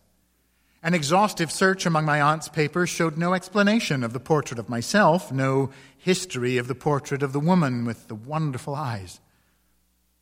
An 0.82 0.94
exhaustive 0.94 1.50
search 1.50 1.86
among 1.86 2.04
my 2.04 2.20
aunt's 2.20 2.48
papers 2.48 2.88
showed 2.88 3.16
no 3.16 3.34
explanation 3.34 4.04
of 4.04 4.12
the 4.12 4.20
portrait 4.20 4.58
of 4.58 4.68
myself, 4.68 5.32
no 5.32 5.70
history 5.96 6.58
of 6.58 6.68
the 6.68 6.74
portrait 6.74 7.22
of 7.22 7.32
the 7.32 7.40
woman 7.40 7.84
with 7.84 8.08
the 8.08 8.14
wonderful 8.14 8.74
eyes. 8.74 9.20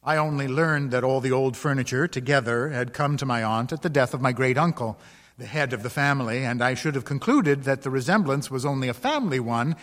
I 0.07 0.19
only 0.19 0.47
learned 0.47 0.93
that 0.93 1.03
all 1.03 1.21
the 1.21 1.33
old 1.33 1.57
furniture 1.57 2.07
together 2.07 2.69
had 2.69 2.93
come 2.93 3.17
to 3.17 3.27
my 3.27 3.43
aunt 3.43 3.73
at 3.73 3.83
the 3.83 3.91
death 3.91 4.15
of 4.15 4.21
my 4.21 4.31
great 4.31 4.57
uncle, 4.57 4.97
the 5.37 5.47
head 5.47 5.73
of 5.73 5.83
the 5.83 5.91
family, 5.91 6.45
and 6.45 6.63
I 6.63 6.75
should 6.75 6.95
have 6.95 7.05
concluded 7.05 7.65
that 7.65 7.83
the 7.83 7.91
resemblance 7.91 8.49
was 8.49 8.65
only 8.65 8.87
a 8.87 8.95
family 8.95 9.41
one 9.41 9.75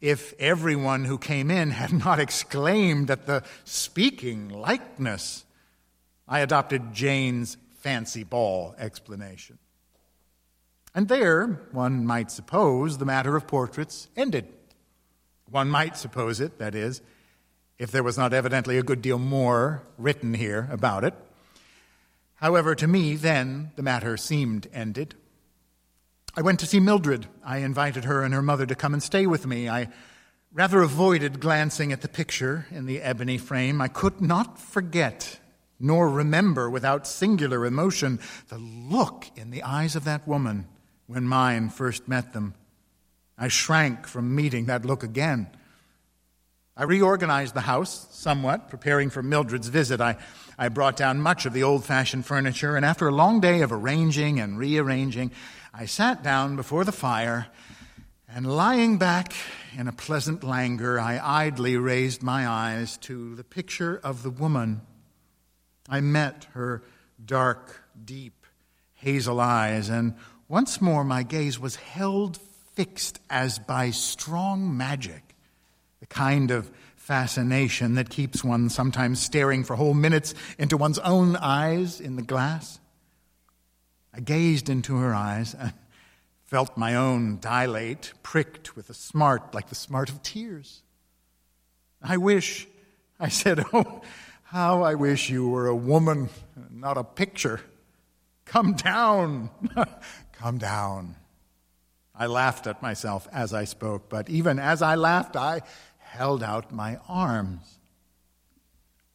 if 0.00 0.34
everyone 0.40 1.04
who 1.04 1.16
came 1.16 1.48
in 1.48 1.70
had 1.70 1.92
not 2.04 2.18
exclaimed 2.18 3.08
at 3.08 3.26
the 3.26 3.44
speaking 3.62 4.48
likeness. 4.48 5.44
I 6.26 6.40
adopted 6.40 6.92
Jane's 6.92 7.56
fancy 7.76 8.24
ball 8.24 8.74
explanation. 8.78 9.58
And 10.92 11.06
there, 11.06 11.60
one 11.70 12.04
might 12.04 12.32
suppose, 12.32 12.98
the 12.98 13.04
matter 13.04 13.36
of 13.36 13.46
portraits 13.46 14.08
ended. 14.16 14.48
One 15.48 15.70
might 15.70 15.96
suppose 15.96 16.40
it, 16.40 16.58
that 16.58 16.74
is 16.74 17.00
if 17.78 17.90
there 17.90 18.02
was 18.02 18.18
not 18.18 18.32
evidently 18.32 18.76
a 18.78 18.82
good 18.82 19.00
deal 19.00 19.18
more 19.18 19.82
written 19.96 20.34
here 20.34 20.68
about 20.70 21.04
it. 21.04 21.14
However, 22.36 22.74
to 22.74 22.86
me, 22.86 23.16
then, 23.16 23.72
the 23.76 23.82
matter 23.82 24.16
seemed 24.16 24.68
ended. 24.72 25.14
I 26.36 26.42
went 26.42 26.60
to 26.60 26.66
see 26.66 26.78
Mildred. 26.78 27.26
I 27.44 27.58
invited 27.58 28.04
her 28.04 28.22
and 28.22 28.32
her 28.32 28.42
mother 28.42 28.66
to 28.66 28.74
come 28.74 28.94
and 28.94 29.02
stay 29.02 29.26
with 29.26 29.46
me. 29.46 29.68
I 29.68 29.88
rather 30.52 30.80
avoided 30.80 31.40
glancing 31.40 31.92
at 31.92 32.00
the 32.00 32.08
picture 32.08 32.66
in 32.70 32.86
the 32.86 33.02
ebony 33.02 33.38
frame. 33.38 33.80
I 33.80 33.88
could 33.88 34.20
not 34.20 34.58
forget, 34.58 35.40
nor 35.80 36.08
remember 36.08 36.70
without 36.70 37.06
singular 37.06 37.66
emotion, 37.66 38.20
the 38.48 38.58
look 38.58 39.26
in 39.36 39.50
the 39.50 39.62
eyes 39.62 39.96
of 39.96 40.04
that 40.04 40.26
woman 40.28 40.68
when 41.06 41.26
mine 41.26 41.70
first 41.70 42.06
met 42.06 42.32
them. 42.32 42.54
I 43.36 43.48
shrank 43.48 44.06
from 44.06 44.34
meeting 44.34 44.66
that 44.66 44.84
look 44.84 45.02
again. 45.02 45.48
I 46.80 46.84
reorganized 46.84 47.54
the 47.54 47.62
house 47.62 48.06
somewhat, 48.12 48.70
preparing 48.70 49.10
for 49.10 49.20
Mildred's 49.20 49.66
visit. 49.66 50.00
I, 50.00 50.16
I 50.56 50.68
brought 50.68 50.96
down 50.96 51.20
much 51.20 51.44
of 51.44 51.52
the 51.52 51.64
old 51.64 51.84
fashioned 51.84 52.24
furniture, 52.24 52.76
and 52.76 52.84
after 52.84 53.08
a 53.08 53.12
long 53.12 53.40
day 53.40 53.62
of 53.62 53.72
arranging 53.72 54.38
and 54.38 54.56
rearranging, 54.56 55.32
I 55.74 55.86
sat 55.86 56.22
down 56.22 56.54
before 56.54 56.84
the 56.84 56.92
fire, 56.92 57.48
and 58.28 58.46
lying 58.46 58.96
back 58.96 59.32
in 59.76 59.88
a 59.88 59.92
pleasant 59.92 60.44
languor, 60.44 61.00
I 61.00 61.18
idly 61.20 61.76
raised 61.76 62.22
my 62.22 62.46
eyes 62.46 62.96
to 62.98 63.34
the 63.34 63.42
picture 63.42 64.00
of 64.04 64.22
the 64.22 64.30
woman. 64.30 64.82
I 65.88 66.00
met 66.00 66.46
her 66.52 66.84
dark, 67.24 67.82
deep, 68.04 68.46
hazel 68.94 69.40
eyes, 69.40 69.88
and 69.88 70.14
once 70.46 70.80
more 70.80 71.02
my 71.02 71.24
gaze 71.24 71.58
was 71.58 71.74
held 71.74 72.36
fixed 72.36 73.18
as 73.28 73.58
by 73.58 73.90
strong 73.90 74.76
magic 74.76 75.27
kind 76.08 76.50
of 76.50 76.70
fascination 76.96 77.94
that 77.94 78.10
keeps 78.10 78.44
one 78.44 78.68
sometimes 78.68 79.20
staring 79.20 79.64
for 79.64 79.76
whole 79.76 79.94
minutes 79.94 80.34
into 80.58 80.76
one's 80.76 80.98
own 80.98 81.36
eyes 81.36 82.00
in 82.00 82.16
the 82.16 82.22
glass. 82.22 82.80
I 84.12 84.20
gazed 84.20 84.68
into 84.68 84.96
her 84.96 85.14
eyes 85.14 85.54
and 85.54 85.72
felt 86.44 86.76
my 86.76 86.94
own 86.94 87.38
dilate, 87.40 88.12
pricked 88.22 88.74
with 88.74 88.90
a 88.90 88.94
smart 88.94 89.54
like 89.54 89.68
the 89.68 89.74
smart 89.74 90.08
of 90.10 90.22
tears. 90.22 90.82
I 92.02 92.16
wish, 92.16 92.66
I 93.20 93.28
said, 93.28 93.64
oh, 93.72 94.02
how 94.44 94.82
I 94.82 94.94
wish 94.94 95.30
you 95.30 95.48
were 95.48 95.66
a 95.66 95.76
woman, 95.76 96.30
not 96.70 96.96
a 96.96 97.04
picture. 97.04 97.60
Come 98.44 98.72
down, 98.72 99.50
come 100.32 100.58
down. 100.58 101.16
I 102.14 102.26
laughed 102.26 102.66
at 102.66 102.82
myself 102.82 103.28
as 103.32 103.54
I 103.54 103.64
spoke, 103.64 104.08
but 104.08 104.28
even 104.28 104.58
as 104.58 104.82
I 104.82 104.96
laughed, 104.96 105.36
I 105.36 105.60
held 106.08 106.42
out 106.42 106.72
my 106.72 106.98
arms. 107.08 107.78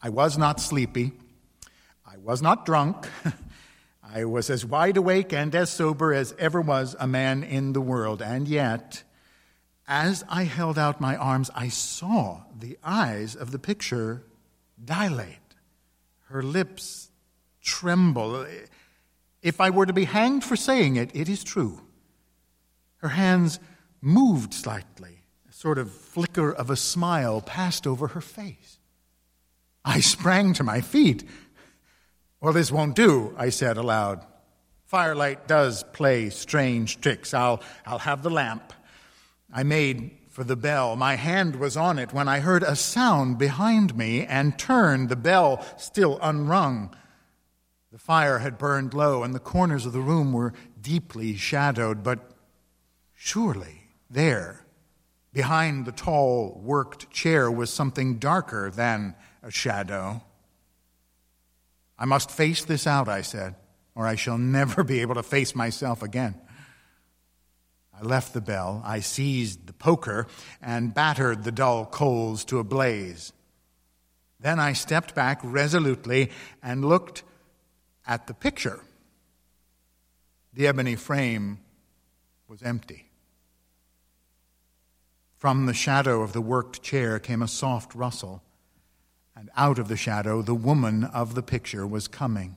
I 0.02 0.10
was 0.10 0.38
not 0.38 0.60
sleepy. 0.60 1.14
I 2.06 2.18
was 2.18 2.42
not 2.42 2.66
drunk. 2.66 3.08
I 4.04 4.26
was 4.26 4.50
as 4.50 4.66
wide 4.66 4.98
awake 4.98 5.34
and 5.34 5.56
as 5.56 5.70
sober 5.70 6.14
as 6.14 6.36
ever 6.38 6.62
was 6.62 6.96
a 7.00 7.08
man 7.08 7.44
in 7.44 7.74
the 7.74 7.82
world. 7.82 8.22
And 8.22 8.48
yet, 8.48 9.04
as 9.88 10.24
I 10.30 10.44
held 10.44 10.78
out 10.78 11.02
my 11.02 11.16
arms, 11.16 11.50
I 11.56 11.70
saw 11.70 12.42
the 12.58 12.78
eyes 12.84 13.36
of 13.36 13.52
the 13.52 13.60
picture 13.60 14.24
dilate, 14.84 15.56
her 16.30 16.44
lips 16.44 17.10
tremble. 17.62 18.46
If 19.42 19.60
I 19.60 19.70
were 19.70 19.86
to 19.86 19.94
be 19.94 20.06
hanged 20.06 20.44
for 20.44 20.56
saying 20.56 20.96
it, 20.96 21.12
it 21.14 21.28
is 21.28 21.44
true. 21.44 21.82
Her 22.98 23.10
hands 23.10 23.60
moved 24.02 24.54
slightly 24.54 25.13
sort 25.64 25.78
of 25.78 25.90
flicker 25.90 26.52
of 26.52 26.70
a 26.70 26.76
smile 26.76 27.40
passed 27.40 27.88
over 27.88 28.10
her 28.10 28.20
face. 28.20 28.80
I 29.86 30.02
sprang 30.02 30.52
to 30.56 30.64
my 30.64 30.82
feet. 30.82 31.24
Well, 32.42 32.52
this 32.52 32.70
won't 32.70 32.98
do, 32.98 33.34
I 33.38 33.48
said 33.48 33.78
aloud. 33.78 34.26
Firelight 34.84 35.48
does 35.48 35.86
play 35.94 36.30
strange 36.32 37.00
tricks. 37.00 37.34
I'll, 37.34 37.62
I'll 37.86 38.00
have 38.00 38.24
the 38.24 38.30
lamp. 38.30 38.74
I 39.54 39.64
made 39.64 40.12
for 40.32 40.44
the 40.44 40.58
bell. 40.58 40.98
My 40.98 41.16
hand 41.16 41.56
was 41.56 41.78
on 41.78 41.98
it 41.98 42.12
when 42.12 42.28
I 42.28 42.42
heard 42.42 42.64
a 42.64 42.76
sound 42.76 43.38
behind 43.38 43.96
me 43.96 44.26
and 44.26 44.60
turned, 44.60 45.08
the 45.08 45.16
bell 45.16 45.66
still 45.78 46.20
unrung. 46.22 46.94
The 47.90 48.00
fire 48.00 48.40
had 48.40 48.58
burned 48.58 48.94
low 48.94 49.24
and 49.24 49.34
the 49.34 49.40
corners 49.40 49.86
of 49.86 49.94
the 49.94 50.02
room 50.02 50.34
were 50.34 50.52
deeply 50.82 51.38
shadowed, 51.38 52.04
but 52.04 52.20
surely 53.16 53.84
there, 54.10 54.63
Behind 55.34 55.86
the 55.86 55.92
tall, 55.92 56.62
worked 56.64 57.10
chair 57.10 57.50
was 57.50 57.74
something 57.74 58.20
darker 58.20 58.70
than 58.70 59.16
a 59.42 59.50
shadow. 59.50 60.22
I 61.98 62.06
must 62.06 62.30
face 62.30 62.64
this 62.64 62.86
out, 62.86 63.10
I 63.10 63.24
said, 63.24 63.56
or 63.96 64.06
I 64.06 64.16
shall 64.16 64.38
never 64.38 64.84
be 64.84 65.02
able 65.02 65.16
to 65.16 65.24
face 65.24 65.56
myself 65.56 66.04
again. 66.04 66.40
I 67.98 68.04
left 68.04 68.34
the 68.34 68.42
bell, 68.42 68.82
I 68.86 69.00
seized 69.00 69.66
the 69.66 69.74
poker, 69.74 70.28
and 70.62 70.94
battered 70.94 71.44
the 71.44 71.52
dull 71.52 71.86
coals 71.86 72.46
to 72.46 72.60
a 72.60 72.64
blaze. 72.64 73.34
Then 74.40 74.60
I 74.60 74.74
stepped 74.74 75.16
back 75.16 75.40
resolutely 75.42 76.30
and 76.62 76.86
looked 76.86 77.24
at 78.06 78.28
the 78.28 78.34
picture. 78.34 78.82
The 80.54 80.68
ebony 80.68 80.96
frame 80.96 81.60
was 82.48 82.62
empty. 82.62 83.10
From 85.44 85.66
the 85.66 85.74
shadow 85.74 86.22
of 86.22 86.32
the 86.32 86.40
worked 86.40 86.82
chair 86.82 87.20
came 87.20 87.42
a 87.42 87.50
soft 87.50 87.94
rustle, 87.96 88.42
and 89.36 89.50
out 89.58 89.78
of 89.78 89.90
the 89.90 89.98
shadow 89.98 90.42
the 90.42 90.56
woman 90.56 91.04
of 91.04 91.36
the 91.36 91.44
picture 91.44 91.86
was 91.86 92.08
coming, 92.08 92.56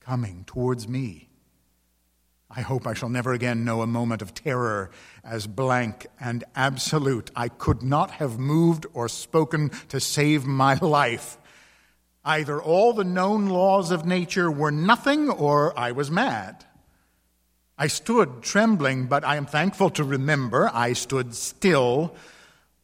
coming 0.00 0.44
towards 0.46 0.86
me. 0.86 1.30
I 2.50 2.60
hope 2.60 2.86
I 2.86 2.92
shall 2.92 3.08
never 3.08 3.32
again 3.32 3.64
know 3.64 3.80
a 3.80 3.86
moment 3.86 4.20
of 4.20 4.34
terror 4.34 4.90
as 5.24 5.46
blank 5.46 6.06
and 6.20 6.44
absolute. 6.54 7.30
I 7.34 7.48
could 7.48 7.82
not 7.82 8.10
have 8.10 8.38
moved 8.38 8.84
or 8.92 9.08
spoken 9.08 9.70
to 9.88 9.98
save 9.98 10.44
my 10.44 10.74
life. 10.74 11.38
Either 12.22 12.60
all 12.60 12.92
the 12.92 13.04
known 13.04 13.46
laws 13.46 13.90
of 13.90 14.04
nature 14.04 14.50
were 14.50 14.70
nothing 14.70 15.30
or 15.30 15.72
I 15.78 15.92
was 15.92 16.10
mad. 16.10 16.66
I 17.76 17.88
stood 17.88 18.42
trembling, 18.42 19.06
but 19.06 19.24
I 19.24 19.36
am 19.36 19.46
thankful 19.46 19.90
to 19.90 20.04
remember 20.04 20.70
I 20.72 20.92
stood 20.92 21.34
still 21.34 22.14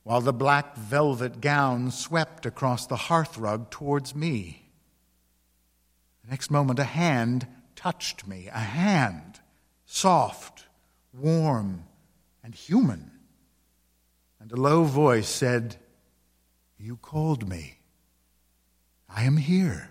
while 0.03 0.21
the 0.21 0.33
black 0.33 0.77
velvet 0.77 1.41
gown 1.41 1.91
swept 1.91 2.47
across 2.47 2.87
the 2.87 2.97
hearthrug 2.97 3.71
towards 3.71 4.15
me. 4.15 4.69
The 6.25 6.31
next 6.31 6.51
moment, 6.51 6.79
a 6.79 6.85
hand 6.85 7.47
touched 7.77 8.27
me, 8.27 8.49
a 8.49 8.59
hand, 8.59 9.41
soft, 9.87 10.65
warm, 11.13 11.85
and 12.43 12.55
human. 12.55 13.13
And 14.41 14.51
a 14.51 14.57
low 14.57 14.85
voice 14.85 15.29
said, 15.29 15.77
You 16.79 16.97
called 16.97 17.49
me. 17.49 17.79
I 19.09 19.23
am 19.25 19.37
here. 19.37 19.90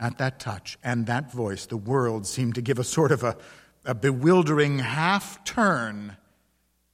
At 0.00 0.16
that 0.16 0.40
touch 0.40 0.78
and 0.82 1.06
that 1.06 1.30
voice, 1.30 1.66
the 1.66 1.76
world 1.76 2.26
seemed 2.26 2.54
to 2.54 2.62
give 2.62 2.78
a 2.78 2.84
sort 2.84 3.12
of 3.12 3.22
a, 3.22 3.36
a 3.84 3.94
bewildering 3.94 4.78
half 4.78 5.44
turn. 5.44 6.16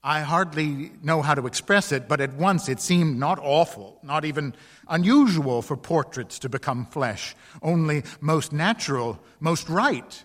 I 0.02 0.20
hardly 0.20 0.90
know 1.04 1.22
how 1.22 1.34
to 1.34 1.46
express 1.46 1.92
it, 1.92 2.08
but 2.08 2.20
at 2.20 2.34
once 2.34 2.68
it 2.68 2.80
seemed 2.80 3.16
not 3.16 3.38
awful, 3.40 4.00
not 4.02 4.25
even 4.25 4.54
unusual 4.88 5.62
for 5.62 5.76
portraits 5.76 6.40
to 6.40 6.48
become 6.48 6.84
flesh, 6.86 7.36
only 7.62 8.02
most 8.20 8.52
natural, 8.52 9.20
most 9.38 9.68
right, 9.68 10.25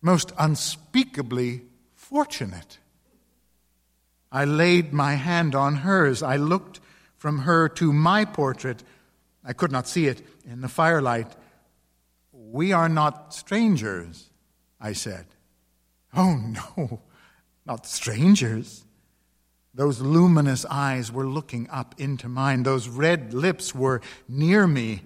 most 0.00 0.32
unspeakably 0.38 1.62
fortunate. 1.94 2.78
I 4.32 4.46
laid 4.46 4.94
my 4.94 5.14
hand 5.14 5.54
on 5.54 5.76
hers. 5.76 6.22
I 6.22 6.36
looked 6.36 6.80
from 7.18 7.40
her 7.40 7.68
to 7.68 7.92
my 7.92 8.24
portrait. 8.24 8.82
I 9.44 9.52
could 9.52 9.72
not 9.72 9.86
see 9.86 10.06
it 10.06 10.22
in 10.44 10.62
the 10.62 10.68
firelight. 10.68 11.36
We 12.52 12.72
are 12.72 12.88
not 12.88 13.32
strangers, 13.32 14.28
I 14.80 14.92
said. 14.92 15.26
Oh, 16.16 16.34
no, 16.36 17.00
not 17.64 17.86
strangers. 17.86 18.84
Those 19.72 20.00
luminous 20.00 20.64
eyes 20.68 21.12
were 21.12 21.26
looking 21.26 21.70
up 21.70 21.94
into 21.96 22.28
mine. 22.28 22.64
Those 22.64 22.88
red 22.88 23.32
lips 23.32 23.72
were 23.72 24.00
near 24.28 24.66
me. 24.66 25.02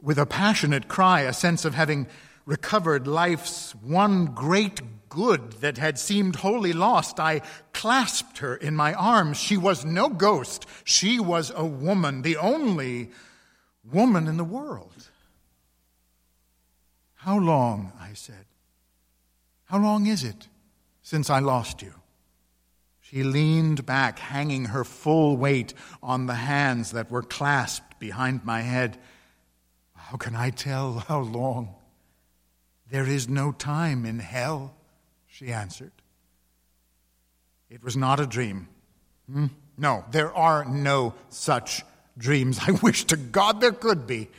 With 0.00 0.18
a 0.18 0.26
passionate 0.26 0.86
cry, 0.86 1.22
a 1.22 1.32
sense 1.32 1.64
of 1.64 1.74
having 1.74 2.06
recovered 2.46 3.08
life's 3.08 3.74
one 3.74 4.26
great 4.26 4.80
good 5.08 5.52
that 5.54 5.78
had 5.78 5.98
seemed 5.98 6.36
wholly 6.36 6.72
lost, 6.72 7.18
I 7.18 7.42
clasped 7.72 8.38
her 8.38 8.54
in 8.54 8.76
my 8.76 8.94
arms. 8.94 9.36
She 9.36 9.56
was 9.56 9.84
no 9.84 10.08
ghost. 10.08 10.64
She 10.84 11.18
was 11.18 11.50
a 11.56 11.64
woman, 11.64 12.22
the 12.22 12.36
only 12.36 13.10
woman 13.82 14.28
in 14.28 14.36
the 14.36 14.44
world. 14.44 15.07
How 17.28 17.38
long, 17.38 17.92
I 18.00 18.14
said, 18.14 18.46
how 19.66 19.76
long 19.78 20.06
is 20.06 20.24
it 20.24 20.48
since 21.02 21.28
I 21.28 21.40
lost 21.40 21.82
you? 21.82 21.92
She 23.02 23.22
leaned 23.22 23.84
back, 23.84 24.18
hanging 24.18 24.64
her 24.64 24.82
full 24.82 25.36
weight 25.36 25.74
on 26.02 26.24
the 26.24 26.36
hands 26.36 26.92
that 26.92 27.10
were 27.10 27.22
clasped 27.22 27.98
behind 28.00 28.46
my 28.46 28.62
head. 28.62 28.96
How 29.94 30.16
can 30.16 30.34
I 30.34 30.48
tell 30.48 31.04
how 31.06 31.20
long? 31.20 31.74
There 32.90 33.06
is 33.06 33.28
no 33.28 33.52
time 33.52 34.06
in 34.06 34.20
hell, 34.20 34.74
she 35.26 35.52
answered. 35.52 35.92
It 37.68 37.84
was 37.84 37.94
not 37.94 38.20
a 38.20 38.26
dream. 38.26 38.68
Hmm? 39.30 39.48
No, 39.76 40.02
there 40.12 40.32
are 40.32 40.64
no 40.64 41.12
such 41.28 41.84
dreams. 42.16 42.58
I 42.66 42.70
wish 42.70 43.04
to 43.04 43.18
God 43.18 43.60
there 43.60 43.72
could 43.72 44.06
be. 44.06 44.30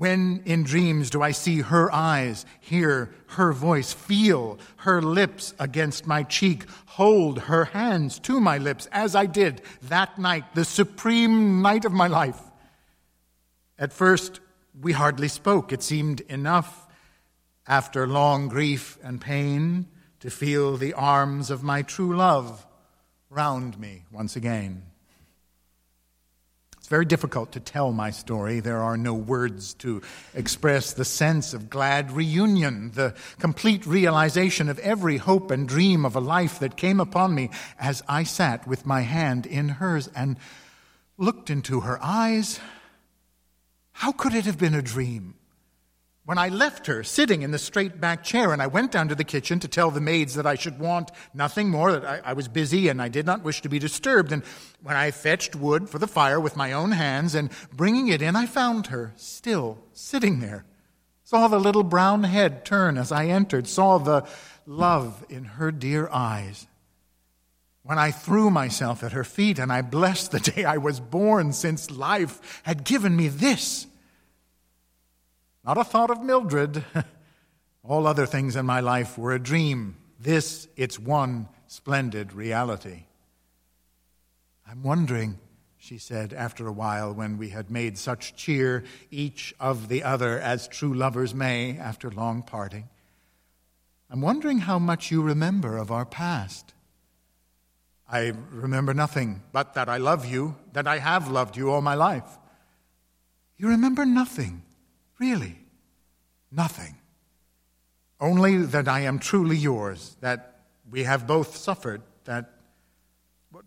When 0.00 0.40
in 0.46 0.62
dreams 0.62 1.10
do 1.10 1.20
I 1.20 1.32
see 1.32 1.60
her 1.60 1.92
eyes, 1.92 2.46
hear 2.58 3.10
her 3.36 3.52
voice, 3.52 3.92
feel 3.92 4.58
her 4.76 5.02
lips 5.02 5.52
against 5.58 6.06
my 6.06 6.22
cheek, 6.22 6.64
hold 6.86 7.40
her 7.40 7.66
hands 7.66 8.18
to 8.20 8.40
my 8.40 8.56
lips, 8.56 8.88
as 8.92 9.14
I 9.14 9.26
did 9.26 9.60
that 9.82 10.18
night, 10.18 10.54
the 10.54 10.64
supreme 10.64 11.60
night 11.60 11.84
of 11.84 11.92
my 11.92 12.06
life? 12.06 12.40
At 13.78 13.92
first, 13.92 14.40
we 14.80 14.92
hardly 14.92 15.28
spoke. 15.28 15.70
It 15.70 15.82
seemed 15.82 16.22
enough, 16.22 16.86
after 17.66 18.06
long 18.06 18.48
grief 18.48 18.96
and 19.02 19.20
pain, 19.20 19.86
to 20.20 20.30
feel 20.30 20.78
the 20.78 20.94
arms 20.94 21.50
of 21.50 21.62
my 21.62 21.82
true 21.82 22.16
love 22.16 22.66
round 23.28 23.78
me 23.78 24.04
once 24.10 24.34
again 24.34 24.89
very 26.90 27.04
difficult 27.04 27.52
to 27.52 27.60
tell 27.60 27.92
my 27.92 28.10
story. 28.10 28.58
There 28.58 28.82
are 28.82 28.96
no 28.96 29.14
words 29.14 29.74
to 29.74 30.02
express 30.34 30.92
the 30.92 31.04
sense 31.04 31.54
of 31.54 31.70
glad 31.70 32.10
reunion, 32.10 32.90
the 32.94 33.14
complete 33.38 33.86
realization 33.86 34.68
of 34.68 34.80
every 34.80 35.16
hope 35.16 35.52
and 35.52 35.68
dream 35.68 36.04
of 36.04 36.16
a 36.16 36.20
life 36.20 36.58
that 36.58 36.76
came 36.76 36.98
upon 36.98 37.32
me 37.32 37.50
as 37.78 38.02
I 38.08 38.24
sat 38.24 38.66
with 38.66 38.86
my 38.86 39.02
hand 39.02 39.46
in 39.46 39.68
hers 39.68 40.10
and 40.16 40.36
looked 41.16 41.48
into 41.48 41.80
her 41.80 42.00
eyes. 42.02 42.58
How 43.92 44.10
could 44.10 44.34
it 44.34 44.44
have 44.46 44.58
been 44.58 44.74
a 44.74 44.82
dream? 44.82 45.36
When 46.30 46.38
I 46.38 46.48
left 46.48 46.86
her 46.86 47.02
sitting 47.02 47.42
in 47.42 47.50
the 47.50 47.58
straight 47.58 48.00
back 48.00 48.22
chair, 48.22 48.52
and 48.52 48.62
I 48.62 48.68
went 48.68 48.92
down 48.92 49.08
to 49.08 49.16
the 49.16 49.24
kitchen 49.24 49.58
to 49.58 49.66
tell 49.66 49.90
the 49.90 50.00
maids 50.00 50.36
that 50.36 50.46
I 50.46 50.54
should 50.54 50.78
want 50.78 51.10
nothing 51.34 51.68
more, 51.68 51.90
that 51.90 52.04
I, 52.04 52.20
I, 52.30 52.32
was 52.34 52.46
busy 52.46 52.86
and 52.86 53.02
I 53.02 53.08
did 53.08 53.26
not 53.26 53.42
wish 53.42 53.62
to 53.62 53.68
be 53.68 53.80
disturbed. 53.80 54.30
And 54.30 54.44
when 54.80 54.94
I 54.94 55.10
fetched 55.10 55.56
wood 55.56 55.90
for 55.90 55.98
the 55.98 56.06
fire 56.06 56.38
with 56.38 56.56
my 56.56 56.70
own 56.70 56.92
hands 56.92 57.34
and 57.34 57.50
bringing 57.72 58.06
it 58.06 58.22
in, 58.22 58.36
I 58.36 58.46
found 58.46 58.86
her 58.86 59.12
still 59.16 59.78
sitting 59.92 60.38
there. 60.38 60.64
Saw 61.24 61.48
the 61.48 61.58
little 61.58 61.82
brown 61.82 62.22
head 62.22 62.64
turn 62.64 62.96
as 62.96 63.10
I 63.10 63.26
entered, 63.26 63.66
saw 63.66 63.98
the 63.98 64.24
love 64.66 65.26
in 65.28 65.42
her 65.42 65.72
dear 65.72 66.08
eyes. 66.12 66.68
When 67.82 67.98
I 67.98 68.12
threw 68.12 68.50
myself 68.50 69.02
at 69.02 69.10
her 69.10 69.24
feet 69.24 69.58
and 69.58 69.72
I 69.72 69.82
blessed 69.82 70.30
the 70.30 70.38
day 70.38 70.64
I 70.64 70.76
was 70.76 71.00
born, 71.00 71.52
since 71.52 71.90
life 71.90 72.62
had 72.62 72.84
given 72.84 73.16
me 73.16 73.26
this 73.26 73.88
not 75.64 75.78
a 75.78 75.84
thought 75.84 76.10
of 76.10 76.22
Mildred. 76.22 76.84
All 77.84 78.06
other 78.06 78.26
things 78.26 78.56
in 78.56 78.66
my 78.66 78.80
life 78.80 79.16
were 79.18 79.32
a 79.32 79.38
dream. 79.38 79.96
This, 80.18 80.68
its 80.76 80.98
one 80.98 81.48
splendid 81.66 82.32
reality. 82.32 83.04
I'm 84.68 84.82
wondering, 84.82 85.38
she 85.78 85.98
said 85.98 86.32
after 86.32 86.66
a 86.66 86.72
while, 86.72 87.12
when 87.12 87.38
we 87.38 87.48
had 87.48 87.70
made 87.70 87.98
such 87.98 88.36
cheer, 88.36 88.84
each 89.10 89.54
of 89.58 89.88
the 89.88 90.02
other, 90.02 90.38
as 90.38 90.68
true 90.68 90.94
lovers 90.94 91.34
may 91.34 91.76
after 91.78 92.10
long 92.10 92.42
parting. 92.42 92.88
I'm 94.10 94.20
wondering 94.20 94.58
how 94.58 94.78
much 94.78 95.10
you 95.10 95.22
remember 95.22 95.76
of 95.76 95.90
our 95.90 96.04
past. 96.04 96.74
I 98.10 98.32
remember 98.50 98.92
nothing 98.92 99.42
but 99.52 99.74
that 99.74 99.88
I 99.88 99.98
love 99.98 100.26
you, 100.26 100.56
that 100.72 100.88
I 100.88 100.98
have 100.98 101.30
loved 101.30 101.56
you 101.56 101.70
all 101.70 101.80
my 101.80 101.94
life. 101.94 102.38
You 103.56 103.68
remember 103.68 104.04
nothing. 104.04 104.62
Really? 105.20 105.58
Nothing. 106.50 106.96
Only 108.18 108.56
that 108.56 108.88
I 108.88 109.00
am 109.00 109.18
truly 109.18 109.56
yours, 109.56 110.16
that 110.20 110.62
we 110.90 111.04
have 111.04 111.26
both 111.26 111.56
suffered, 111.56 112.02
that. 112.24 112.54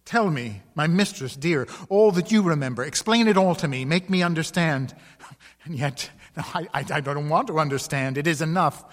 Tell 0.05 0.29
me, 0.29 0.61
my 0.75 0.87
mistress 0.87 1.35
dear, 1.35 1.67
all 1.89 2.11
that 2.13 2.31
you 2.31 2.41
remember. 2.41 2.83
Explain 2.83 3.27
it 3.27 3.37
all 3.37 3.53
to 3.55 3.67
me. 3.67 3.85
Make 3.85 4.09
me 4.09 4.21
understand. 4.23 4.93
And 5.65 5.75
yet, 5.77 6.09
I, 6.37 6.67
I, 6.73 6.79
I 6.79 6.99
don't 6.99 7.29
want 7.29 7.47
to 7.47 7.57
understand. 7.57 8.17
It 8.17 8.27
is 8.27 8.41
enough 8.41 8.83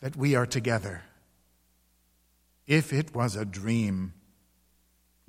that 0.00 0.16
we 0.16 0.34
are 0.34 0.46
together. 0.46 1.02
If 2.66 2.94
it 2.94 3.14
was 3.14 3.36
a 3.36 3.44
dream, 3.44 4.14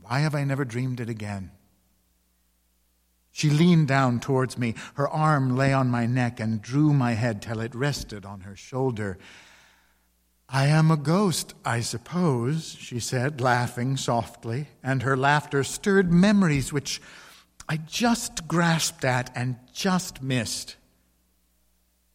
why 0.01 0.19
have 0.19 0.35
I 0.35 0.45
never 0.45 0.63
dreamed 0.63 1.01
it 1.01 1.09
again? 1.09 1.51
She 3.35 3.49
leaned 3.49 3.89
down 3.89 4.21
towards 4.21 4.57
me. 4.57 4.75
Her 4.93 5.09
arm 5.09 5.57
lay 5.57 5.73
on 5.73 5.89
my 5.89 6.05
neck 6.05 6.39
and 6.39 6.61
drew 6.61 6.93
my 6.93 7.15
head 7.15 7.41
till 7.41 7.59
it 7.59 7.75
rested 7.75 8.23
on 8.23 8.39
her 8.39 8.55
shoulder. 8.55 9.17
I 10.47 10.67
am 10.67 10.89
a 10.89 10.95
ghost, 10.95 11.53
I 11.65 11.81
suppose, 11.81 12.77
she 12.79 13.01
said, 13.01 13.41
laughing 13.41 13.97
softly, 13.97 14.69
and 14.81 15.03
her 15.03 15.17
laughter 15.17 15.65
stirred 15.65 16.13
memories 16.13 16.71
which 16.71 17.01
I 17.67 17.75
just 17.75 18.47
grasped 18.47 19.03
at 19.03 19.31
and 19.35 19.57
just 19.73 20.21
missed. 20.21 20.77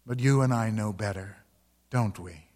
But 0.07 0.21
you 0.21 0.41
and 0.41 0.55
I 0.55 0.71
know 0.71 0.91
better, 0.91 1.37
don't 1.91 2.19
we? 2.19 2.47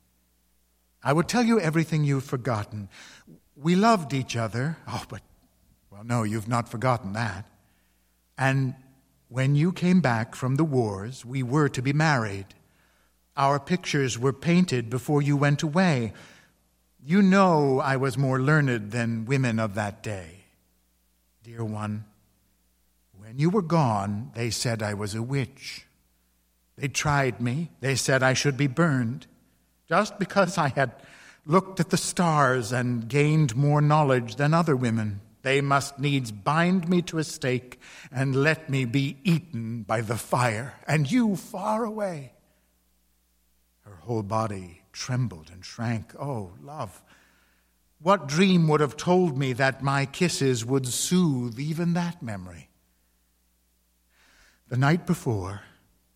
I 1.02 1.12
will 1.12 1.22
tell 1.22 1.44
you 1.44 1.60
everything 1.60 2.02
you've 2.02 2.24
forgotten. 2.24 2.88
We 3.54 3.76
loved 3.76 4.14
each 4.14 4.36
other. 4.36 4.78
Oh, 4.88 5.04
but, 5.10 5.20
well, 5.90 6.02
no, 6.02 6.22
you've 6.22 6.48
not 6.48 6.70
forgotten 6.70 7.12
that. 7.12 7.44
And 8.36 8.74
when 9.28 9.54
you 9.54 9.72
came 9.72 10.00
back 10.00 10.34
from 10.34 10.56
the 10.56 10.64
wars, 10.64 11.24
we 11.24 11.42
were 11.42 11.68
to 11.70 11.82
be 11.82 11.92
married. 11.92 12.46
Our 13.36 13.58
pictures 13.58 14.18
were 14.18 14.32
painted 14.32 14.90
before 14.90 15.22
you 15.22 15.36
went 15.36 15.62
away. 15.62 16.12
You 17.04 17.20
know 17.20 17.80
I 17.80 17.96
was 17.96 18.16
more 18.16 18.40
learned 18.40 18.92
than 18.92 19.24
women 19.24 19.58
of 19.58 19.74
that 19.74 20.02
day. 20.02 20.44
Dear 21.42 21.64
one, 21.64 22.04
when 23.18 23.38
you 23.38 23.50
were 23.50 23.62
gone, 23.62 24.30
they 24.34 24.50
said 24.50 24.82
I 24.82 24.94
was 24.94 25.14
a 25.14 25.22
witch. 25.22 25.86
They 26.76 26.88
tried 26.88 27.40
me. 27.40 27.70
They 27.80 27.94
said 27.94 28.22
I 28.22 28.34
should 28.34 28.56
be 28.56 28.66
burned 28.66 29.26
just 29.88 30.18
because 30.18 30.58
I 30.58 30.68
had 30.68 30.92
looked 31.46 31.78
at 31.80 31.90
the 31.90 31.96
stars 31.96 32.72
and 32.72 33.08
gained 33.08 33.54
more 33.54 33.80
knowledge 33.80 34.36
than 34.36 34.54
other 34.54 34.76
women. 34.76 35.20
They 35.44 35.60
must 35.60 35.98
needs 35.98 36.32
bind 36.32 36.88
me 36.88 37.02
to 37.02 37.18
a 37.18 37.24
stake 37.24 37.78
and 38.10 38.34
let 38.34 38.70
me 38.70 38.86
be 38.86 39.18
eaten 39.24 39.82
by 39.82 40.00
the 40.00 40.16
fire, 40.16 40.72
and 40.88 41.10
you 41.10 41.36
far 41.36 41.84
away. 41.84 42.32
Her 43.82 43.96
whole 43.96 44.22
body 44.22 44.80
trembled 44.90 45.50
and 45.52 45.62
shrank. 45.62 46.14
Oh, 46.18 46.52
love, 46.62 47.02
what 48.00 48.26
dream 48.26 48.68
would 48.68 48.80
have 48.80 48.96
told 48.96 49.36
me 49.36 49.52
that 49.52 49.82
my 49.82 50.06
kisses 50.06 50.64
would 50.64 50.86
soothe 50.86 51.60
even 51.60 51.92
that 51.92 52.22
memory? 52.22 52.70
The 54.68 54.78
night 54.78 55.06
before, 55.06 55.60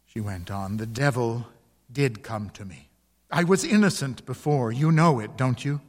she 0.07 0.21
went 0.21 0.51
on, 0.51 0.79
the 0.79 0.87
devil 0.87 1.47
did 1.93 2.23
come 2.23 2.49
to 2.51 2.65
me. 2.65 2.89
I 3.31 3.45
was 3.45 3.63
innocent 3.63 4.25
before. 4.25 4.73
You 4.73 4.91
know 4.91 5.21
it, 5.21 5.37
don't 5.37 5.67
you? 5.67 5.83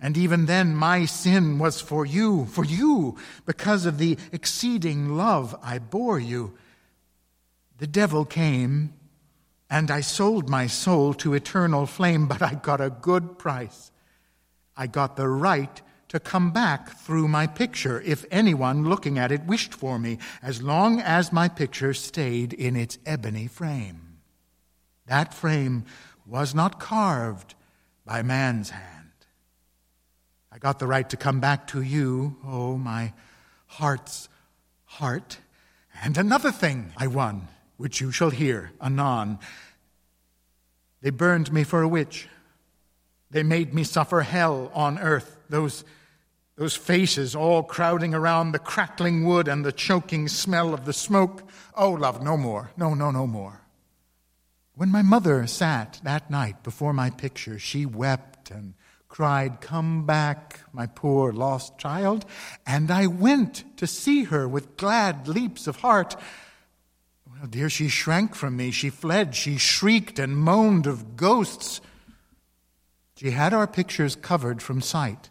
And 0.00 0.16
even 0.16 0.46
then, 0.46 0.74
my 0.74 1.04
sin 1.04 1.58
was 1.58 1.80
for 1.80 2.06
you, 2.06 2.46
for 2.46 2.64
you, 2.64 3.16
because 3.44 3.84
of 3.84 3.98
the 3.98 4.16
exceeding 4.32 5.16
love 5.16 5.54
I 5.62 5.78
bore 5.78 6.18
you. 6.18 6.54
The 7.78 7.86
devil 7.86 8.24
came, 8.24 8.94
and 9.68 9.90
I 9.90 10.00
sold 10.00 10.48
my 10.48 10.66
soul 10.66 11.12
to 11.14 11.34
eternal 11.34 11.86
flame, 11.86 12.26
but 12.26 12.40
I 12.40 12.54
got 12.54 12.80
a 12.80 12.90
good 12.90 13.38
price. 13.38 13.90
I 14.76 14.86
got 14.86 15.16
the 15.16 15.28
right 15.28 15.82
to 16.08 16.18
come 16.18 16.50
back 16.50 16.98
through 16.98 17.28
my 17.28 17.46
picture 17.46 18.00
if 18.00 18.24
anyone 18.30 18.88
looking 18.88 19.18
at 19.18 19.30
it 19.30 19.44
wished 19.44 19.72
for 19.72 19.98
me, 19.98 20.18
as 20.42 20.62
long 20.62 21.00
as 21.00 21.32
my 21.32 21.48
picture 21.48 21.94
stayed 21.94 22.52
in 22.52 22.74
its 22.74 22.98
ebony 23.06 23.46
frame. 23.46 24.18
That 25.06 25.34
frame 25.34 25.84
was 26.26 26.54
not 26.54 26.80
carved 26.80 27.54
by 28.04 28.22
man's 28.22 28.70
hand. 28.70 28.99
I 30.52 30.58
got 30.58 30.78
the 30.78 30.86
right 30.86 31.08
to 31.10 31.16
come 31.16 31.40
back 31.40 31.68
to 31.68 31.80
you, 31.80 32.36
oh, 32.44 32.76
my 32.76 33.12
heart's 33.66 34.28
heart. 34.84 35.38
And 36.02 36.18
another 36.18 36.50
thing 36.50 36.92
I 36.96 37.06
won, 37.06 37.48
which 37.76 38.00
you 38.00 38.10
shall 38.10 38.30
hear 38.30 38.72
anon. 38.80 39.38
They 41.02 41.10
burned 41.10 41.52
me 41.52 41.62
for 41.62 41.82
a 41.82 41.88
witch. 41.88 42.28
They 43.30 43.44
made 43.44 43.72
me 43.72 43.84
suffer 43.84 44.22
hell 44.22 44.72
on 44.74 44.98
earth. 44.98 45.38
Those, 45.48 45.84
those 46.56 46.74
faces 46.74 47.36
all 47.36 47.62
crowding 47.62 48.12
around 48.12 48.50
the 48.50 48.58
crackling 48.58 49.24
wood 49.24 49.46
and 49.46 49.64
the 49.64 49.72
choking 49.72 50.26
smell 50.26 50.74
of 50.74 50.84
the 50.84 50.92
smoke. 50.92 51.48
Oh, 51.76 51.92
love, 51.92 52.22
no 52.22 52.36
more. 52.36 52.72
No, 52.76 52.94
no, 52.94 53.12
no 53.12 53.26
more. 53.26 53.60
When 54.74 54.90
my 54.90 55.02
mother 55.02 55.46
sat 55.46 56.00
that 56.02 56.28
night 56.28 56.64
before 56.64 56.92
my 56.92 57.10
picture, 57.10 57.58
she 57.58 57.86
wept 57.86 58.50
and 58.50 58.74
cried, 59.10 59.60
Come 59.60 60.06
back, 60.06 60.60
my 60.72 60.86
poor 60.86 61.32
lost 61.32 61.76
child. 61.76 62.24
And 62.66 62.90
I 62.90 63.06
went 63.06 63.76
to 63.76 63.86
see 63.86 64.24
her 64.24 64.48
with 64.48 64.78
glad 64.78 65.28
leaps 65.28 65.66
of 65.66 65.76
heart. 65.76 66.16
Well, 67.28 67.46
dear, 67.46 67.68
she 67.68 67.88
shrank 67.88 68.34
from 68.34 68.56
me. 68.56 68.70
She 68.70 68.88
fled. 68.88 69.34
She 69.34 69.58
shrieked 69.58 70.18
and 70.18 70.36
moaned 70.36 70.86
of 70.86 71.16
ghosts. 71.16 71.82
She 73.16 73.32
had 73.32 73.52
our 73.52 73.66
pictures 73.66 74.16
covered 74.16 74.62
from 74.62 74.80
sight 74.80 75.28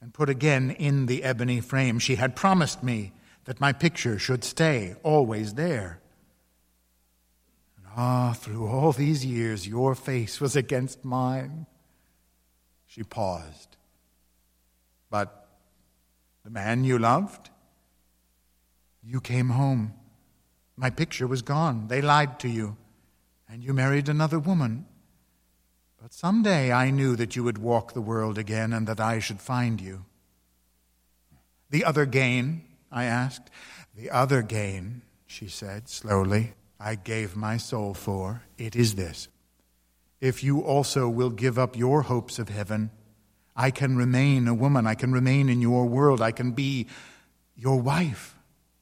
and 0.00 0.12
put 0.12 0.28
again 0.28 0.70
in 0.70 1.06
the 1.06 1.22
ebony 1.22 1.60
frame. 1.60 1.98
She 1.98 2.16
had 2.16 2.34
promised 2.34 2.82
me 2.82 3.12
that 3.44 3.60
my 3.60 3.72
picture 3.72 4.18
should 4.18 4.42
stay 4.42 4.96
always 5.02 5.54
there. 5.54 6.00
And 7.76 7.86
ah, 7.96 8.32
through 8.32 8.66
all 8.66 8.92
these 8.92 9.24
years, 9.24 9.68
your 9.68 9.94
face 9.94 10.40
was 10.40 10.56
against 10.56 11.04
mine. 11.04 11.66
She 12.96 13.02
paused. 13.02 13.76
But 15.10 15.48
the 16.44 16.50
man 16.50 16.82
you 16.82 16.98
loved? 16.98 17.50
You 19.04 19.20
came 19.20 19.50
home. 19.50 19.92
My 20.78 20.88
picture 20.88 21.26
was 21.26 21.42
gone. 21.42 21.88
They 21.88 22.00
lied 22.00 22.40
to 22.40 22.48
you. 22.48 22.78
And 23.50 23.62
you 23.62 23.74
married 23.74 24.08
another 24.08 24.38
woman. 24.38 24.86
But 26.00 26.14
someday 26.14 26.72
I 26.72 26.90
knew 26.90 27.16
that 27.16 27.36
you 27.36 27.44
would 27.44 27.58
walk 27.58 27.92
the 27.92 28.00
world 28.00 28.38
again 28.38 28.72
and 28.72 28.86
that 28.86 28.98
I 28.98 29.18
should 29.18 29.42
find 29.42 29.78
you. 29.78 30.06
The 31.68 31.84
other 31.84 32.06
gain? 32.06 32.62
I 32.90 33.04
asked. 33.04 33.50
The 33.94 34.08
other 34.08 34.40
gain, 34.40 35.02
she 35.26 35.48
said 35.48 35.90
slowly, 35.90 36.54
I 36.80 36.94
gave 36.94 37.36
my 37.36 37.58
soul 37.58 37.92
for. 37.92 38.44
It 38.56 38.74
is 38.74 38.94
this 38.94 39.28
if 40.20 40.42
you 40.42 40.60
also 40.60 41.08
will 41.08 41.30
give 41.30 41.58
up 41.58 41.76
your 41.76 42.02
hopes 42.02 42.38
of 42.38 42.48
heaven, 42.48 42.90
I 43.54 43.70
can 43.70 43.96
remain 43.96 44.48
a 44.48 44.54
woman. 44.54 44.86
I 44.86 44.94
can 44.94 45.12
remain 45.12 45.48
in 45.48 45.60
your 45.60 45.86
world. 45.86 46.20
I 46.20 46.32
can 46.32 46.52
be 46.52 46.86
your 47.54 47.80
wife. 47.80 48.36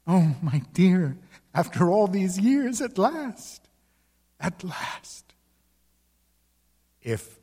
Oh, 0.07 0.35
my 0.41 0.61
dear, 0.73 1.17
after 1.53 1.89
all 1.89 2.07
these 2.07 2.37
years, 2.37 2.81
at 2.81 2.97
last, 2.97 3.67
at 4.39 4.63
last. 4.63 5.33
If 7.01 7.39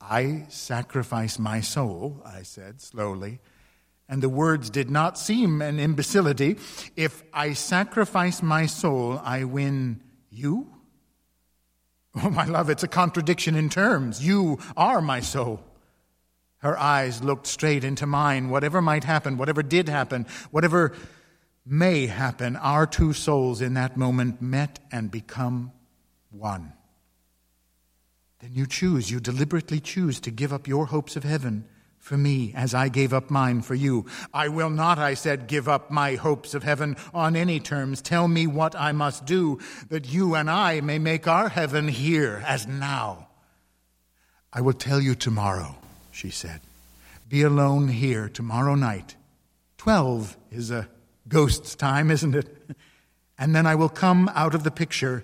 I 0.00 0.46
sacrifice 0.48 1.38
my 1.38 1.60
soul, 1.60 2.22
I 2.24 2.42
said 2.42 2.80
slowly, 2.80 3.40
and 4.08 4.22
the 4.22 4.28
words 4.28 4.70
did 4.70 4.88
not 4.88 5.18
seem 5.18 5.60
an 5.60 5.80
imbecility, 5.80 6.58
if 6.94 7.24
I 7.32 7.54
sacrifice 7.54 8.42
my 8.42 8.66
soul, 8.66 9.20
I 9.24 9.44
win 9.44 10.00
you? 10.30 10.75
Oh, 12.22 12.30
my 12.30 12.46
love, 12.46 12.70
it's 12.70 12.82
a 12.82 12.88
contradiction 12.88 13.54
in 13.54 13.68
terms. 13.68 14.24
You 14.24 14.58
are 14.74 15.02
my 15.02 15.20
soul. 15.20 15.60
Her 16.58 16.78
eyes 16.78 17.22
looked 17.22 17.46
straight 17.46 17.84
into 17.84 18.06
mine. 18.06 18.48
Whatever 18.48 18.80
might 18.80 19.04
happen, 19.04 19.36
whatever 19.36 19.62
did 19.62 19.88
happen, 19.90 20.26
whatever 20.50 20.94
may 21.66 22.06
happen, 22.06 22.56
our 22.56 22.86
two 22.86 23.12
souls 23.12 23.60
in 23.60 23.74
that 23.74 23.98
moment 23.98 24.40
met 24.40 24.78
and 24.90 25.10
become 25.10 25.72
one. 26.30 26.72
Then 28.38 28.54
you 28.54 28.66
choose, 28.66 29.10
you 29.10 29.20
deliberately 29.20 29.80
choose 29.80 30.18
to 30.20 30.30
give 30.30 30.54
up 30.54 30.66
your 30.66 30.86
hopes 30.86 31.16
of 31.16 31.24
heaven 31.24 31.66
for 32.06 32.16
me 32.16 32.52
as 32.54 32.72
I 32.72 32.88
gave 32.88 33.12
up 33.12 33.30
mine 33.30 33.62
for 33.62 33.74
you. 33.74 34.06
I 34.32 34.46
will 34.46 34.70
not, 34.70 34.96
I 34.96 35.14
said, 35.14 35.48
give 35.48 35.68
up 35.68 35.90
my 35.90 36.14
hopes 36.14 36.54
of 36.54 36.62
heaven 36.62 36.96
on 37.12 37.34
any 37.34 37.58
terms. 37.58 38.00
Tell 38.00 38.28
me 38.28 38.46
what 38.46 38.76
I 38.76 38.92
must 38.92 39.24
do 39.26 39.58
that 39.88 40.06
you 40.06 40.36
and 40.36 40.48
I 40.48 40.80
may 40.80 41.00
make 41.00 41.26
our 41.26 41.48
heaven 41.48 41.88
here 41.88 42.44
as 42.46 42.64
now. 42.64 43.26
I 44.52 44.60
will 44.60 44.72
tell 44.72 45.00
you 45.00 45.16
tomorrow, 45.16 45.74
she 46.12 46.30
said. 46.30 46.60
Be 47.28 47.42
alone 47.42 47.88
here 47.88 48.28
tomorrow 48.28 48.76
night. 48.76 49.16
Twelve 49.76 50.36
is 50.52 50.70
a 50.70 50.88
ghost's 51.26 51.74
time, 51.74 52.10
isn't 52.10 52.36
it? 52.36 52.48
And 53.38 53.54
then 53.54 53.66
I 53.66 53.74
will 53.74 53.90
come 53.90 54.30
out 54.34 54.54
of 54.54 54.64
the 54.64 54.70
picture 54.70 55.22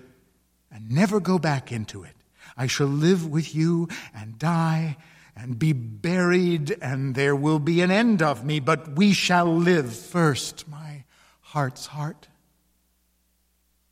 and 0.71 0.91
never 0.91 1.19
go 1.19 1.39
back 1.39 1.71
into 1.71 2.03
it. 2.03 2.13
I 2.55 2.67
shall 2.67 2.85
live 2.85 3.25
with 3.25 3.55
you 3.55 3.87
and 4.13 4.37
die 4.37 4.97
and 5.35 5.57
be 5.57 5.73
buried, 5.73 6.77
and 6.81 7.15
there 7.15 7.35
will 7.35 7.59
be 7.59 7.81
an 7.81 7.91
end 7.91 8.21
of 8.21 8.45
me, 8.45 8.59
but 8.59 8.95
we 8.95 9.13
shall 9.13 9.45
live 9.45 9.95
first, 9.95 10.67
my 10.67 11.03
heart's 11.41 11.87
heart. 11.87 12.27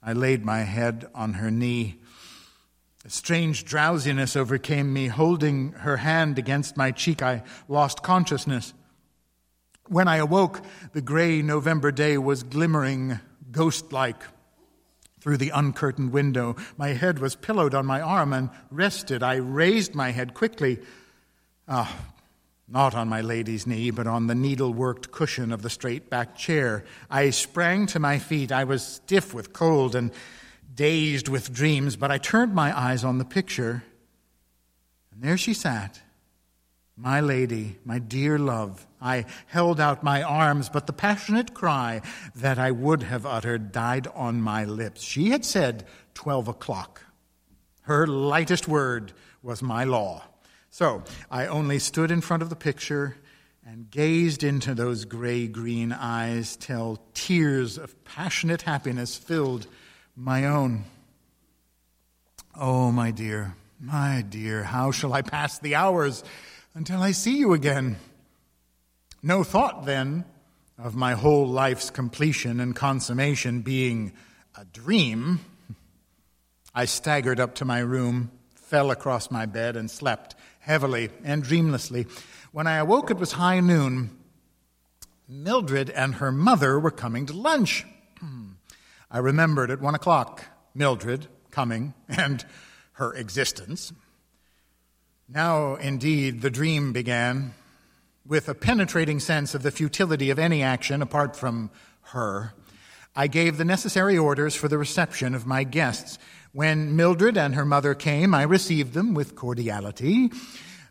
I 0.04 0.14
laid 0.14 0.44
my 0.46 0.60
head 0.60 1.08
on 1.14 1.34
her 1.34 1.52
knee. 1.52 2.00
A 3.06 3.10
strange 3.10 3.66
drowsiness 3.66 4.36
overcame 4.36 4.94
me. 4.94 5.08
Holding 5.08 5.72
her 5.74 5.98
hand 5.98 6.38
against 6.38 6.78
my 6.78 6.92
cheek, 6.92 7.22
I 7.22 7.44
lost 7.68 8.04
consciousness. 8.04 8.74
When 9.88 10.08
I 10.08 10.18
awoke, 10.18 10.62
the 10.94 11.02
gray 11.02 11.42
November 11.42 11.92
day 11.92 12.18
was 12.18 12.44
glimmering 12.44 13.20
ghost 13.52 13.92
like 13.92 14.22
through 15.20 15.38
the 15.38 15.52
uncurtained 15.52 16.12
window. 16.12 16.56
My 16.78 16.90
head 16.90 17.20
was 17.20 17.36
pillowed 17.36 17.76
on 17.76 17.86
my 17.86 18.02
arm 18.02 18.34
and 18.34 18.50
rested. 18.70 19.22
I 19.22 19.36
raised 19.36 19.94
my 19.94 20.12
head 20.12 20.34
quickly. 20.34 20.80
Ah, 21.74 22.04
not 22.68 22.94
on 22.96 23.08
my 23.08 23.22
lady's 23.22 23.66
knee, 23.66 23.92
but 23.92 24.06
on 24.06 24.28
the 24.28 24.36
needle-worked 24.36 25.10
cushion 25.10 25.54
of 25.54 25.62
the 25.62 25.70
straight-backed 25.70 26.38
chair. 26.38 26.84
I 27.10 27.30
sprang 27.30 27.86
to 27.88 28.00
my 28.00 28.20
feet. 28.20 28.52
I 28.52 28.66
was 28.66 28.86
stiff 28.86 29.34
with 29.34 29.54
cold 29.54 29.96
and 29.96 30.12
dazed 30.76 31.30
with 31.30 31.54
dreams, 31.54 31.96
but 31.96 32.12
I 32.12 32.18
turned 32.18 32.54
my 32.54 32.78
eyes 32.78 33.06
on 33.06 33.20
the 33.20 33.26
picture, 33.26 33.86
and 35.14 35.24
there 35.24 35.38
she 35.38 35.54
sat, 35.54 36.02
my 36.98 37.22
lady, 37.22 37.78
my 37.86 38.00
dear 38.00 38.38
love. 38.38 38.86
I 39.02 39.26
held 39.48 39.80
out 39.80 40.04
my 40.04 40.22
arms, 40.22 40.68
but 40.68 40.88
the 40.88 40.94
passionate 40.94 41.54
cry 41.54 42.02
that 42.36 42.60
I 42.60 42.72
would 42.72 43.04
have 43.04 43.26
uttered 43.26 43.72
died 43.72 44.08
on 44.08 44.42
my 44.42 44.66
lips. 44.66 45.02
She 45.02 45.30
had 45.30 45.46
said 45.46 45.86
twelve 46.14 46.50
o'clock. 46.50 47.02
Her 47.84 48.06
lightest 48.06 48.68
word 48.68 49.14
was 49.42 49.62
my 49.62 49.86
law. 49.86 50.24
So 50.74 51.04
I 51.30 51.48
only 51.48 51.80
stood 51.80 52.12
in 52.12 52.22
front 52.22 52.42
of 52.42 52.50
the 52.50 52.56
picture 52.56 53.18
and 53.66 53.92
gazed 53.92 54.42
into 54.42 54.74
those 54.74 55.04
gray 55.04 55.46
green 55.46 55.92
eyes 55.92 56.56
till 56.56 57.02
tears 57.14 57.78
of 57.78 58.04
passionate 58.06 58.62
happiness 58.62 59.18
filled 59.18 59.68
my 60.16 60.46
own. 60.46 60.86
Oh, 62.58 62.90
my 62.90 63.12
dear, 63.12 63.56
my 63.82 64.24
dear, 64.28 64.64
how 64.64 64.92
shall 64.92 65.12
I 65.12 65.22
pass 65.22 65.60
the 65.60 65.76
hours 65.76 66.24
until 66.74 67.02
I 67.02 67.12
see 67.12 67.38
you 67.38 67.52
again? 67.52 67.98
No 69.22 69.44
thought 69.44 69.86
then 69.86 70.24
of 70.78 70.96
my 70.96 71.16
whole 71.16 71.48
life's 71.48 71.90
completion 71.90 72.62
and 72.62 72.74
consummation 72.74 73.60
being 73.60 74.14
a 74.56 74.64
dream. 74.64 75.42
I 76.74 76.86
staggered 76.86 77.42
up 77.42 77.56
to 77.56 77.66
my 77.66 77.80
room, 77.80 78.32
fell 78.56 78.90
across 78.90 79.30
my 79.30 79.46
bed, 79.46 79.76
and 79.76 79.92
slept 79.92 80.36
heavily 80.62 81.10
and 81.24 81.44
dreamlessly. 81.44 82.08
When 82.52 82.68
I 82.68 82.78
awoke, 82.78 83.12
it 83.12 83.18
was 83.18 83.34
high 83.34 83.60
noon. 83.60 84.18
Mildred 85.28 85.90
and 85.90 86.16
her 86.16 86.32
mother 86.32 86.80
were 86.80 86.92
coming 86.92 87.26
to 87.28 87.34
lunch. 87.34 87.86
I 89.12 89.18
remembered 89.18 89.72
at 89.72 89.82
one 89.82 89.96
o'clock 89.96 90.46
Mildred 90.74 91.28
coming 91.52 91.94
and 92.08 92.46
her 92.94 93.14
existence. 93.14 93.92
Now, 95.28 95.76
indeed, 95.76 96.42
the 96.42 96.50
dream 96.50 96.94
began 96.94 97.54
with 98.26 98.50
a 98.50 98.56
penetrating 98.56 99.20
sense 99.20 99.56
of 99.56 99.64
the 99.64 99.72
futility 99.72 100.30
of 100.30 100.40
any 100.40 100.62
action 100.62 101.02
apart 101.02 101.36
from 101.36 101.72
her. 102.12 102.54
I 103.16 103.28
gave 103.28 103.58
the 103.58 103.66
necessary 103.66 104.18
orders 104.18 104.56
for 104.56 104.68
the 104.68 104.78
reception 104.78 105.36
of 105.36 105.46
my 105.46 105.64
guests. 105.64 106.18
When 106.54 106.98
Mildred 106.98 107.38
and 107.38 107.56
her 107.56 107.64
mother 107.64 107.96
came, 107.96 108.36
I 108.36 108.44
received 108.44 108.94
them 108.94 109.14
with 109.14 109.38
cordiality, 109.38 110.32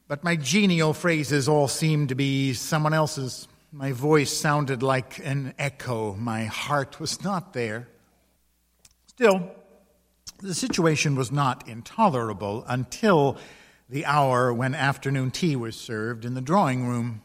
but 0.09 0.25
my 0.25 0.35
genial 0.35 0.95
phrases 0.95 1.49
all 1.49 1.69
seemed 1.69 2.09
to 2.09 2.15
be 2.15 2.55
someone 2.55 2.95
else's. 2.95 3.47
My 3.71 3.93
voice 3.93 4.33
sounded 4.33 4.83
like 4.83 5.21
an 5.23 5.53
echo. 5.59 6.15
My 6.15 6.45
heart 6.45 6.99
was 6.99 7.23
not 7.23 7.53
there. 7.53 7.89
Still, 9.07 9.51
the 10.39 10.55
situation 10.55 11.15
was 11.15 11.31
not 11.31 11.69
intolerable 11.69 12.65
until 12.67 13.37
the 13.91 14.07
hour 14.07 14.55
when 14.55 14.75
afternoon 14.75 15.31
tea 15.31 15.57
was 15.57 15.77
served 15.77 16.25
in 16.25 16.33
the 16.33 16.41
drawing 16.41 16.89
room. 16.89 17.21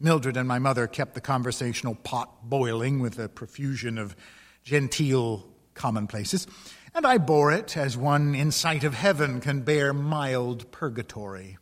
Mildred 0.00 0.38
and 0.38 0.48
my 0.48 0.58
mother 0.58 0.86
kept 0.86 1.12
the 1.12 1.20
conversational 1.20 1.96
pot 1.96 2.48
boiling 2.48 3.00
with 3.00 3.18
a 3.18 3.28
profusion 3.28 3.98
of 3.98 4.16
genteel 4.62 5.46
commonplaces, 5.74 6.46
and 6.94 7.04
I 7.06 7.18
bore 7.18 7.50
it 7.50 7.76
as 7.76 7.96
one 7.96 8.34
in 8.34 8.52
sight 8.52 8.84
of 8.84 8.94
heaven 8.94 9.40
can 9.40 9.62
bear 9.62 9.92
mild 9.92 10.70
purgatory. 10.70 11.58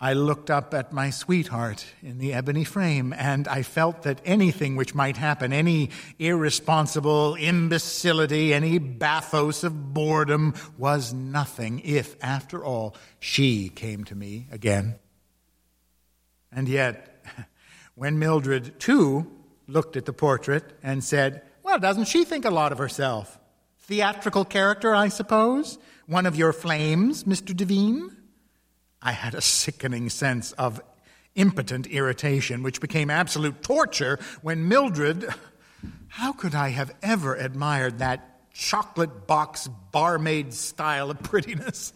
I 0.00 0.12
looked 0.12 0.50
up 0.50 0.74
at 0.74 0.92
my 0.92 1.10
sweetheart 1.10 1.86
in 2.02 2.18
the 2.18 2.34
ebony 2.34 2.64
frame, 2.64 3.12
and 3.12 3.48
I 3.48 3.62
felt 3.62 4.02
that 4.02 4.20
anything 4.24 4.76
which 4.76 4.94
might 4.94 5.16
happen, 5.16 5.52
any 5.52 5.90
irresponsible 6.18 7.36
imbecility, 7.36 8.52
any 8.52 8.78
bathos 8.78 9.64
of 9.64 9.94
boredom, 9.94 10.54
was 10.76 11.12
nothing 11.12 11.80
if, 11.80 12.16
after 12.22 12.64
all, 12.64 12.94
she 13.18 13.68
came 13.68 14.04
to 14.04 14.14
me 14.14 14.46
again. 14.52 14.96
And 16.52 16.68
yet, 16.68 17.24
when 17.94 18.18
Mildred, 18.18 18.78
too, 18.78 19.30
looked 19.66 19.96
at 19.96 20.04
the 20.04 20.12
portrait 20.12 20.64
and 20.82 21.02
said, 21.02 21.42
Well, 21.62 21.78
doesn't 21.78 22.08
she 22.08 22.24
think 22.24 22.44
a 22.44 22.50
lot 22.50 22.72
of 22.72 22.78
herself? 22.78 23.38
Theatrical 23.86 24.46
character, 24.46 24.94
I 24.94 25.08
suppose? 25.08 25.76
One 26.06 26.24
of 26.24 26.36
your 26.36 26.54
flames, 26.54 27.24
Mr. 27.24 27.54
Devine? 27.54 28.16
I 29.02 29.12
had 29.12 29.34
a 29.34 29.42
sickening 29.42 30.08
sense 30.08 30.52
of 30.52 30.80
impotent 31.34 31.86
irritation, 31.88 32.62
which 32.62 32.80
became 32.80 33.10
absolute 33.10 33.62
torture 33.62 34.18
when 34.40 34.68
Mildred, 34.68 35.28
how 36.08 36.32
could 36.32 36.54
I 36.54 36.70
have 36.70 36.94
ever 37.02 37.34
admired 37.34 37.98
that 37.98 38.50
chocolate 38.54 39.26
box 39.26 39.68
barmaid 39.92 40.54
style 40.54 41.10
of 41.10 41.22
prettiness, 41.22 41.92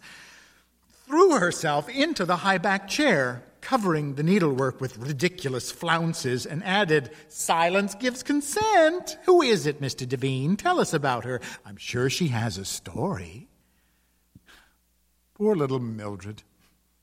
threw 1.06 1.38
herself 1.38 1.88
into 1.88 2.26
the 2.26 2.36
high 2.36 2.58
back 2.58 2.88
chair, 2.88 3.42
covering 3.60 4.14
the 4.14 4.22
needlework 4.22 4.80
with 4.80 4.98
ridiculous 4.98 5.70
flounces, 5.70 6.46
and 6.46 6.64
added, 6.64 7.10
Silence 7.28 7.94
gives 7.94 8.22
consent. 8.22 9.18
Who 9.24 9.42
is 9.42 9.66
it, 9.66 9.80
Mr. 9.80 10.08
Devine? 10.08 10.56
Tell 10.56 10.80
us 10.80 10.94
about 10.94 11.24
her. 11.24 11.40
I'm 11.64 11.76
sure 11.76 12.08
she 12.10 12.28
has 12.28 12.58
a 12.58 12.64
story. 12.64 13.48
Poor 15.34 15.54
little 15.54 15.80
Mildred 15.80 16.42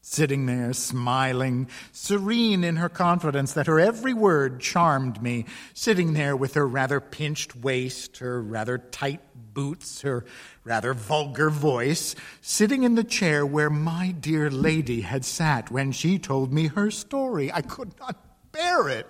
sitting 0.07 0.45
there, 0.45 0.71
smiling, 0.71 1.67
serene 1.91 2.63
in 2.63 2.75
her 2.75 2.87
confidence 2.87 3.53
that 3.53 3.65
her 3.65 3.79
every 3.79 4.13
word 4.13 4.59
charmed 4.59 5.19
me, 5.19 5.45
sitting 5.73 6.13
there 6.13 6.35
with 6.35 6.53
her 6.53 6.67
rather 6.67 6.99
pinched 6.99 7.55
waist, 7.55 8.17
her 8.17 8.39
rather 8.39 8.77
tight 8.77 9.19
boots, 9.35 10.01
her 10.01 10.23
rather 10.63 10.93
vulgar 10.93 11.49
voice, 11.49 12.13
sitting 12.39 12.83
in 12.83 12.93
the 12.93 13.03
chair 13.03 13.43
where 13.43 13.71
my 13.71 14.11
dear 14.11 14.51
lady 14.51 15.01
had 15.01 15.25
sat 15.25 15.71
when 15.71 15.91
she 15.91 16.19
told 16.19 16.53
me 16.53 16.67
her 16.67 16.91
story. 16.91 17.51
I 17.51 17.61
could 17.61 17.99
not 17.99 18.15
bear 18.51 18.87
it. 18.87 19.07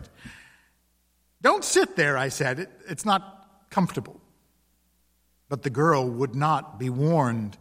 Don't 1.41 1.65
sit 1.65 1.97
there, 1.97 2.17
I 2.17 2.29
said. 2.29 2.59
It, 2.59 2.71
it's 2.87 3.05
not 3.05 3.67
comfortable. 3.69 4.21
But 5.49 5.63
the 5.63 5.69
girl 5.69 6.09
would 6.09 6.35
not 6.35 6.79
be 6.79 6.89
warned. 6.89 7.57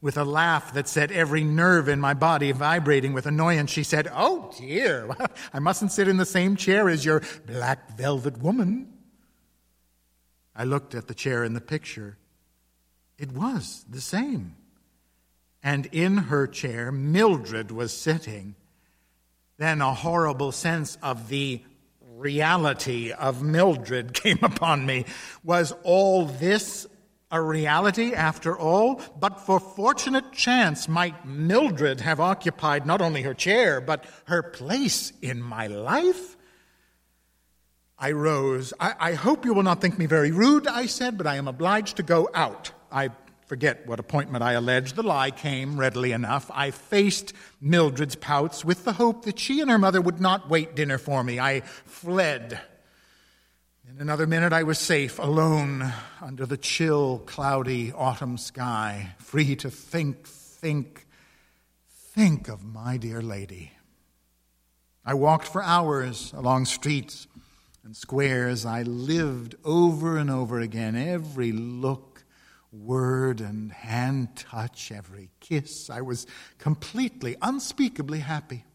With 0.00 0.16
a 0.16 0.24
laugh 0.24 0.72
that 0.74 0.86
set 0.86 1.10
every 1.10 1.42
nerve 1.42 1.88
in 1.88 2.00
my 2.00 2.14
body 2.14 2.52
vibrating 2.52 3.12
with 3.12 3.26
annoyance, 3.26 3.70
she 3.70 3.82
said, 3.82 4.08
Oh 4.14 4.52
dear, 4.56 5.08
I 5.52 5.58
mustn't 5.58 5.92
sit 5.92 6.06
in 6.06 6.18
the 6.18 6.24
same 6.26 6.54
chair 6.54 6.88
as 6.88 7.04
your 7.04 7.22
black 7.46 7.96
velvet 7.96 8.38
woman. 8.38 8.92
I 10.54 10.64
looked 10.64 10.94
at 10.94 11.08
the 11.08 11.14
chair 11.14 11.42
in 11.42 11.54
the 11.54 11.60
picture. 11.60 12.16
It 13.18 13.32
was 13.32 13.84
the 13.90 14.00
same. 14.00 14.54
And 15.62 15.86
in 15.86 16.16
her 16.16 16.46
chair, 16.46 16.92
Mildred 16.92 17.70
was 17.72 17.92
sitting. 17.92 18.54
Then 19.56 19.80
a 19.80 19.92
horrible 19.92 20.52
sense 20.52 20.96
of 21.02 21.28
the 21.28 21.62
reality 22.00 23.10
of 23.12 23.42
Mildred 23.42 24.14
came 24.14 24.38
upon 24.42 24.86
me. 24.86 25.04
Was 25.42 25.72
all 25.82 26.26
this 26.26 26.86
a 27.30 27.40
reality 27.40 28.14
after 28.14 28.56
all, 28.56 29.00
but 29.18 29.40
for 29.40 29.60
fortunate 29.60 30.32
chance 30.32 30.88
might 30.88 31.26
Mildred 31.26 32.00
have 32.00 32.20
occupied 32.20 32.86
not 32.86 33.00
only 33.00 33.22
her 33.22 33.34
chair, 33.34 33.80
but 33.80 34.04
her 34.26 34.42
place 34.42 35.12
in 35.20 35.42
my 35.42 35.66
life? 35.66 36.36
I 37.98 38.12
rose. 38.12 38.72
I, 38.78 38.94
I, 38.98 39.12
hope 39.14 39.44
you 39.44 39.52
will 39.52 39.64
not 39.64 39.80
think 39.80 39.98
me 39.98 40.06
very 40.06 40.30
rude, 40.30 40.66
I 40.66 40.86
said, 40.86 41.18
but 41.18 41.26
I 41.26 41.36
am 41.36 41.48
obliged 41.48 41.96
to 41.96 42.02
go 42.02 42.28
out. 42.32 42.70
I 42.92 43.10
forget 43.46 43.86
what 43.86 43.98
appointment 43.98 44.44
I 44.44 44.52
alleged. 44.52 44.94
The 44.94 45.02
lie 45.02 45.32
came 45.32 45.80
readily 45.80 46.12
enough. 46.12 46.50
I 46.54 46.70
faced 46.70 47.32
Mildred's 47.60 48.14
pouts 48.14 48.64
with 48.64 48.84
the 48.84 48.92
hope 48.92 49.24
that 49.24 49.38
she 49.38 49.60
and 49.60 49.70
her 49.70 49.78
mother 49.78 50.00
would 50.00 50.20
not 50.20 50.48
wait 50.48 50.76
dinner 50.76 50.96
for 50.96 51.24
me. 51.24 51.40
I 51.40 51.60
fled 51.60 52.60
in 53.88 54.02
another 54.02 54.26
minute, 54.26 54.52
I 54.52 54.64
was 54.64 54.78
safe, 54.78 55.18
alone, 55.18 55.92
under 56.20 56.44
the 56.44 56.58
chill, 56.58 57.20
cloudy 57.20 57.90
autumn 57.92 58.36
sky, 58.36 59.14
free 59.18 59.56
to 59.56 59.70
think, 59.70 60.26
think, 60.26 61.06
think 61.88 62.48
of 62.48 62.62
my 62.62 62.98
dear 62.98 63.22
lady. 63.22 63.72
I 65.06 65.14
walked 65.14 65.48
for 65.48 65.62
hours 65.62 66.34
along 66.34 66.66
streets 66.66 67.26
and 67.82 67.96
squares. 67.96 68.66
I 68.66 68.82
lived 68.82 69.54
over 69.64 70.18
and 70.18 70.30
over 70.30 70.60
again 70.60 70.94
every 70.94 71.52
look, 71.52 72.24
word, 72.70 73.40
and 73.40 73.72
hand 73.72 74.36
touch, 74.36 74.92
every 74.92 75.30
kiss. 75.40 75.88
I 75.88 76.02
was 76.02 76.26
completely, 76.58 77.36
unspeakably 77.40 78.18
happy. 78.18 78.66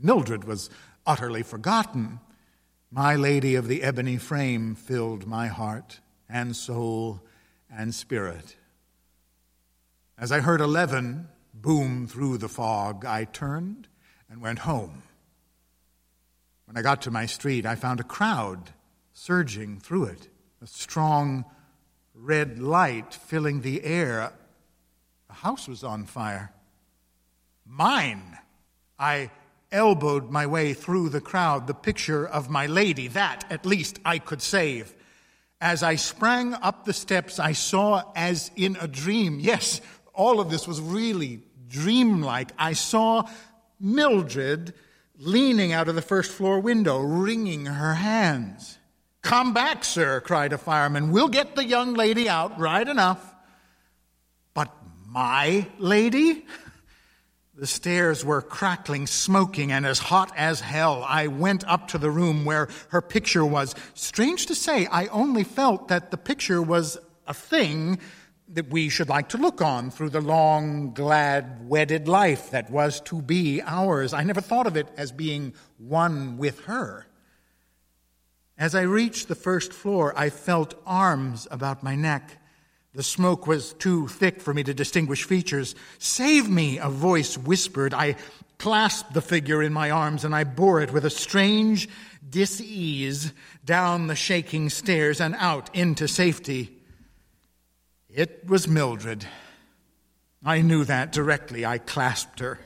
Mildred 0.00 0.44
was 0.44 0.70
utterly 1.06 1.42
forgotten. 1.42 2.20
My 2.96 3.16
Lady 3.16 3.56
of 3.56 3.66
the 3.66 3.82
Ebony 3.82 4.18
Frame 4.18 4.76
filled 4.76 5.26
my 5.26 5.48
heart 5.48 5.98
and 6.28 6.54
soul 6.54 7.20
and 7.68 7.92
spirit. 7.92 8.54
As 10.16 10.30
I 10.30 10.38
heard 10.38 10.60
11 10.60 11.26
boom 11.52 12.06
through 12.06 12.38
the 12.38 12.48
fog, 12.48 13.04
I 13.04 13.24
turned 13.24 13.88
and 14.30 14.40
went 14.40 14.60
home. 14.60 15.02
When 16.66 16.76
I 16.76 16.82
got 16.82 17.02
to 17.02 17.10
my 17.10 17.26
street, 17.26 17.66
I 17.66 17.74
found 17.74 17.98
a 17.98 18.04
crowd 18.04 18.70
surging 19.12 19.80
through 19.80 20.04
it, 20.04 20.28
a 20.62 20.68
strong 20.68 21.46
red 22.14 22.60
light 22.60 23.12
filling 23.12 23.62
the 23.62 23.82
air. 23.82 24.32
The 25.26 25.34
house 25.34 25.66
was 25.66 25.82
on 25.82 26.04
fire. 26.04 26.52
Mine! 27.66 28.38
I 29.00 29.32
elbowed 29.74 30.30
my 30.30 30.46
way 30.46 30.72
through 30.72 31.10
the 31.10 31.20
crowd, 31.20 31.66
the 31.66 31.74
picture 31.74 32.26
of 32.26 32.48
my 32.48 32.66
lady. 32.66 33.08
That, 33.08 33.44
at 33.50 33.66
least, 33.66 33.98
I 34.04 34.18
could 34.18 34.40
save. 34.40 34.94
As 35.60 35.82
I 35.82 35.96
sprang 35.96 36.54
up 36.54 36.84
the 36.84 36.92
steps, 36.92 37.38
I 37.38 37.52
saw 37.52 38.10
as 38.16 38.50
in 38.56 38.78
a 38.80 38.88
dream. 38.88 39.40
Yes, 39.40 39.80
all 40.14 40.40
of 40.40 40.50
this 40.50 40.66
was 40.66 40.80
really 40.80 41.42
dreamlike. 41.68 42.52
I 42.58 42.72
saw 42.72 43.28
Mildred 43.80 44.72
leaning 45.18 45.72
out 45.72 45.88
of 45.88 45.94
the 45.94 46.02
first 46.02 46.32
floor 46.32 46.60
window, 46.60 47.00
wringing 47.00 47.66
her 47.66 47.94
hands. 47.94 48.78
Come 49.22 49.54
back, 49.54 49.84
sir, 49.84 50.20
cried 50.20 50.52
a 50.52 50.58
fireman. 50.58 51.10
We'll 51.10 51.28
get 51.28 51.56
the 51.56 51.64
young 51.64 51.94
lady 51.94 52.28
out 52.28 52.58
right 52.58 52.86
enough. 52.86 53.34
But 54.52 54.70
my 55.08 55.66
lady? 55.78 56.44
The 57.56 57.66
stairs 57.68 58.24
were 58.24 58.42
crackling, 58.42 59.06
smoking, 59.06 59.70
and 59.70 59.86
as 59.86 60.00
hot 60.00 60.32
as 60.36 60.60
hell. 60.60 61.04
I 61.06 61.28
went 61.28 61.62
up 61.68 61.86
to 61.88 61.98
the 61.98 62.10
room 62.10 62.44
where 62.44 62.68
her 62.88 63.00
picture 63.00 63.44
was. 63.44 63.76
Strange 63.94 64.46
to 64.46 64.56
say, 64.56 64.86
I 64.86 65.06
only 65.06 65.44
felt 65.44 65.86
that 65.86 66.10
the 66.10 66.16
picture 66.16 66.60
was 66.60 66.98
a 67.28 67.34
thing 67.34 68.00
that 68.48 68.70
we 68.70 68.88
should 68.88 69.08
like 69.08 69.28
to 69.30 69.38
look 69.38 69.62
on 69.62 69.90
through 69.90 70.10
the 70.10 70.20
long, 70.20 70.92
glad, 70.94 71.68
wedded 71.68 72.08
life 72.08 72.50
that 72.50 72.70
was 72.70 73.00
to 73.02 73.22
be 73.22 73.62
ours. 73.62 74.12
I 74.12 74.24
never 74.24 74.40
thought 74.40 74.66
of 74.66 74.76
it 74.76 74.88
as 74.96 75.12
being 75.12 75.54
one 75.78 76.36
with 76.36 76.60
her. 76.64 77.06
As 78.58 78.74
I 78.74 78.82
reached 78.82 79.28
the 79.28 79.34
first 79.34 79.72
floor, 79.72 80.12
I 80.16 80.28
felt 80.28 80.74
arms 80.84 81.46
about 81.50 81.82
my 81.82 81.94
neck. 81.94 82.38
The 82.94 83.02
smoke 83.02 83.46
was 83.48 83.72
too 83.72 84.06
thick 84.06 84.40
for 84.40 84.54
me 84.54 84.62
to 84.62 84.72
distinguish 84.72 85.24
features. 85.24 85.74
Save 85.98 86.48
me, 86.48 86.78
a 86.78 86.88
voice 86.88 87.36
whispered. 87.36 87.92
I 87.92 88.14
clasped 88.58 89.12
the 89.12 89.20
figure 89.20 89.62
in 89.62 89.72
my 89.72 89.90
arms 89.90 90.24
and 90.24 90.34
I 90.34 90.44
bore 90.44 90.80
it 90.80 90.92
with 90.92 91.04
a 91.04 91.10
strange 91.10 91.88
dis-ease 92.28 93.32
down 93.64 94.06
the 94.06 94.14
shaking 94.14 94.70
stairs 94.70 95.20
and 95.20 95.34
out 95.34 95.74
into 95.74 96.06
safety. 96.06 96.70
It 98.08 98.46
was 98.46 98.68
Mildred. 98.68 99.26
I 100.44 100.60
knew 100.62 100.84
that 100.84 101.10
directly. 101.10 101.66
I 101.66 101.78
clasped 101.78 102.38
her. 102.38 102.60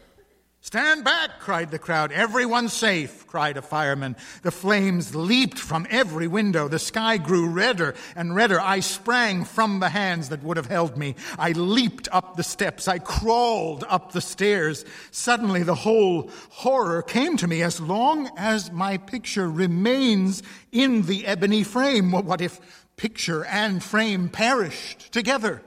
Stand 0.61 1.05
back, 1.05 1.38
cried 1.38 1.71
the 1.71 1.79
crowd. 1.79 2.11
Everyone 2.12 2.68
safe, 2.68 3.27
cried 3.27 3.57
a 3.57 3.62
fireman. 3.62 4.16
The 4.42 4.51
flames 4.51 5.14
leaped 5.14 5.59
from 5.59 5.87
every 5.88 6.27
window. 6.27 6.68
The 6.68 6.81
sky 6.81 7.16
grew 7.16 7.49
redder 7.49 7.94
and 8.16 8.35
redder. 8.35 8.61
I 8.61 8.81
sprang 8.81 9.44
from 9.44 9.79
the 9.79 9.88
hands 9.88 10.29
that 10.29 10.42
would 10.42 10.57
have 10.57 10.66
held 10.66 10.97
me. 10.99 11.14
I 11.38 11.53
leaped 11.53 12.09
up 12.11 12.37
the 12.37 12.42
steps. 12.42 12.88
I 12.88 12.99
crawled 12.99 13.85
up 13.88 14.12
the 14.12 14.21
stairs. 14.21 14.85
Suddenly 15.11 15.62
the 15.62 15.77
whole 15.77 16.29
horror 16.51 17.03
came 17.03 17.37
to 17.38 17.47
me 17.47 17.62
as 17.62 17.81
long 17.81 18.29
as 18.37 18.73
my 18.73 18.99
picture 18.99 19.49
remains 19.49 20.42
in 20.73 21.03
the 21.03 21.25
ebony 21.25 21.62
frame. 21.62 22.11
What 22.11 22.40
if 22.40 22.85
picture 22.97 23.44
and 23.44 23.83
frame 23.83 24.29
perished 24.29 25.12
together? 25.12 25.62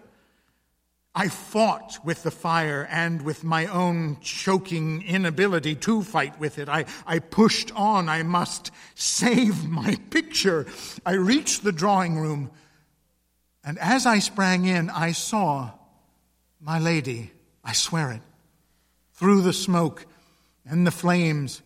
I 1.13 1.27
fought 1.27 1.99
with 2.05 2.23
the 2.23 2.31
fire 2.31 2.87
and 2.89 3.21
with 3.21 3.43
my 3.43 3.65
own 3.65 4.17
choking 4.21 5.01
inability 5.01 5.75
to 5.75 6.03
fight 6.03 6.39
with 6.39 6.57
it. 6.57 6.69
I, 6.69 6.85
I 7.05 7.19
pushed 7.19 7.71
on. 7.75 8.07
I 8.07 8.23
must 8.23 8.71
save 8.95 9.67
my 9.67 9.95
picture. 10.09 10.67
I 11.05 11.13
reached 11.13 11.63
the 11.63 11.73
drawing 11.73 12.17
room, 12.17 12.49
and 13.63 13.77
as 13.77 14.05
I 14.05 14.19
sprang 14.19 14.65
in, 14.65 14.89
I 14.89 15.11
saw 15.11 15.71
my 16.61 16.79
lady, 16.79 17.31
I 17.63 17.73
swear 17.73 18.11
it, 18.11 18.21
through 19.13 19.41
the 19.41 19.53
smoke 19.53 20.05
and 20.65 20.87
the 20.87 20.91
flames, 20.91 21.61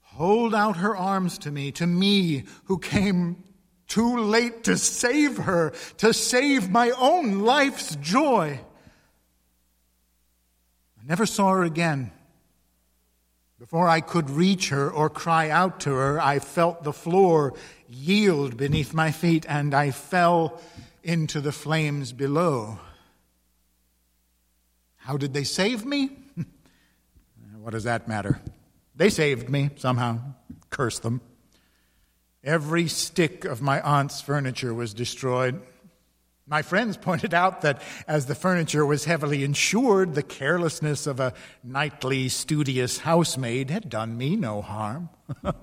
hold 0.00 0.54
out 0.54 0.78
her 0.78 0.96
arms 0.96 1.38
to 1.38 1.50
me, 1.50 1.70
to 1.72 1.86
me 1.86 2.44
who 2.64 2.78
came 2.78 3.44
too 3.86 4.18
late 4.18 4.64
to 4.64 4.76
save 4.76 5.36
her, 5.36 5.72
to 5.98 6.12
save 6.12 6.70
my 6.70 6.90
own 6.90 7.40
life's 7.40 7.96
joy. 7.96 8.60
Never 11.10 11.26
saw 11.26 11.50
her 11.50 11.64
again. 11.64 12.12
Before 13.58 13.88
I 13.88 14.00
could 14.00 14.30
reach 14.30 14.68
her 14.68 14.88
or 14.88 15.10
cry 15.10 15.50
out 15.50 15.80
to 15.80 15.90
her, 15.90 16.20
I 16.20 16.38
felt 16.38 16.84
the 16.84 16.92
floor 16.92 17.54
yield 17.88 18.56
beneath 18.56 18.94
my 18.94 19.10
feet 19.10 19.44
and 19.48 19.74
I 19.74 19.90
fell 19.90 20.62
into 21.02 21.40
the 21.40 21.50
flames 21.50 22.12
below. 22.12 22.78
How 24.98 25.16
did 25.16 25.34
they 25.34 25.42
save 25.42 25.84
me? 25.84 26.10
what 27.60 27.72
does 27.72 27.82
that 27.82 28.06
matter? 28.06 28.40
They 28.94 29.10
saved 29.10 29.50
me 29.50 29.70
somehow. 29.78 30.20
Curse 30.70 31.00
them. 31.00 31.22
Every 32.44 32.86
stick 32.86 33.44
of 33.44 33.60
my 33.60 33.80
aunt's 33.80 34.20
furniture 34.20 34.72
was 34.72 34.94
destroyed. 34.94 35.60
My 36.50 36.62
friends 36.62 36.96
pointed 36.96 37.32
out 37.32 37.60
that 37.60 37.80
as 38.08 38.26
the 38.26 38.34
furniture 38.34 38.84
was 38.84 39.04
heavily 39.04 39.44
insured, 39.44 40.16
the 40.16 40.22
carelessness 40.24 41.06
of 41.06 41.20
a 41.20 41.32
nightly 41.62 42.28
studious 42.28 42.98
housemaid 42.98 43.70
had 43.70 43.88
done 43.88 44.18
me 44.18 44.34
no 44.34 44.60
harm. 44.60 45.10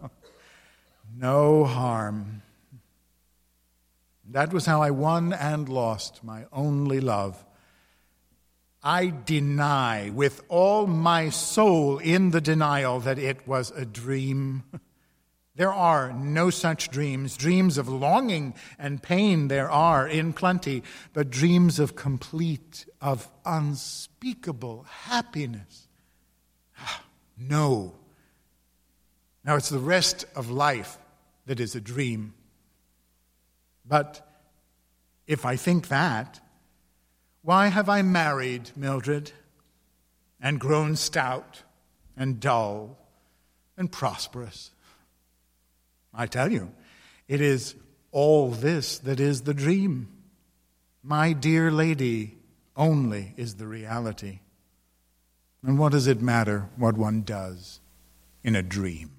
no 1.18 1.66
harm. 1.66 2.42
That 4.30 4.54
was 4.54 4.66
how 4.66 4.82
I 4.82 4.92
won 4.92 5.34
and 5.34 5.68
lost 5.68 6.24
my 6.24 6.46
only 6.54 7.02
love. 7.02 7.46
I 8.82 9.12
deny 9.26 10.10
with 10.10 10.42
all 10.48 10.88
my 10.88 11.30
soul 11.30 11.98
in 11.98 12.32
the 12.32 12.40
denial 12.40 13.02
that 13.02 13.20
it 13.20 13.46
was 13.46 13.72
a 13.72 13.84
dream. 13.84 14.64
There 15.58 15.74
are 15.74 16.14
no 16.14 16.52
such 16.52 16.92
dreams. 16.92 17.36
Dreams 17.36 17.80
of 17.80 17.90
longing 17.90 18.54
and 18.78 19.02
pain 19.02 19.48
there 19.48 19.70
are 19.72 20.08
in 20.08 20.32
plenty, 20.32 20.84
but 21.14 21.32
dreams 21.32 21.80
of 21.80 21.96
complete, 21.96 22.86
of 23.02 23.28
unspeakable 23.44 24.86
happiness. 24.88 25.88
Ah, 26.80 27.04
no. 27.40 27.96
Now 29.44 29.56
it's 29.56 29.70
the 29.70 29.80
rest 29.80 30.26
of 30.36 30.52
life 30.52 31.00
that 31.48 31.60
is 31.60 31.74
a 31.74 31.82
dream. 31.82 32.36
But 33.84 34.30
if 35.26 35.44
I 35.44 35.56
think 35.56 35.88
that, 35.88 36.40
why 37.42 37.70
have 37.70 37.90
I 37.90 38.04
married 38.04 38.70
Mildred 38.76 39.32
and 40.40 40.60
grown 40.60 40.96
stout 40.96 41.64
and 42.16 42.40
dull 42.40 43.00
and 43.76 43.92
prosperous? 43.92 44.70
I 46.18 46.26
tell 46.26 46.52
you, 46.52 46.74
it 47.28 47.40
is 47.42 47.76
all 48.12 48.50
this 48.50 48.98
that 49.00 49.20
is 49.20 49.44
the 49.44 49.54
dream. 49.54 50.10
My 51.04 51.32
dear 51.32 51.72
lady 51.72 52.38
only 52.76 53.34
is 53.38 53.56
the 53.56 53.68
reality. 53.68 54.40
And 55.62 55.78
what 55.78 55.92
does 55.92 56.08
it 56.08 56.22
matter 56.22 56.70
what 56.76 56.98
one 56.98 57.22
does 57.22 57.80
in 58.44 58.56
a 58.56 58.64
dream? 58.64 59.12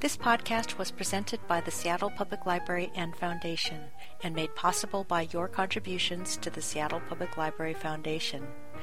This 0.00 0.18
podcast 0.18 0.76
was 0.76 0.90
presented 0.90 1.40
by 1.48 1.62
the 1.62 1.70
Seattle 1.70 2.10
Public 2.10 2.44
Library 2.44 2.92
and 2.94 3.16
Foundation 3.16 3.80
and 4.22 4.34
made 4.34 4.54
possible 4.54 5.04
by 5.04 5.22
your 5.32 5.48
contributions 5.48 6.36
to 6.42 6.50
the 6.50 6.60
Seattle 6.60 7.00
Public 7.08 7.38
Library 7.38 7.72
Foundation. 7.72 8.46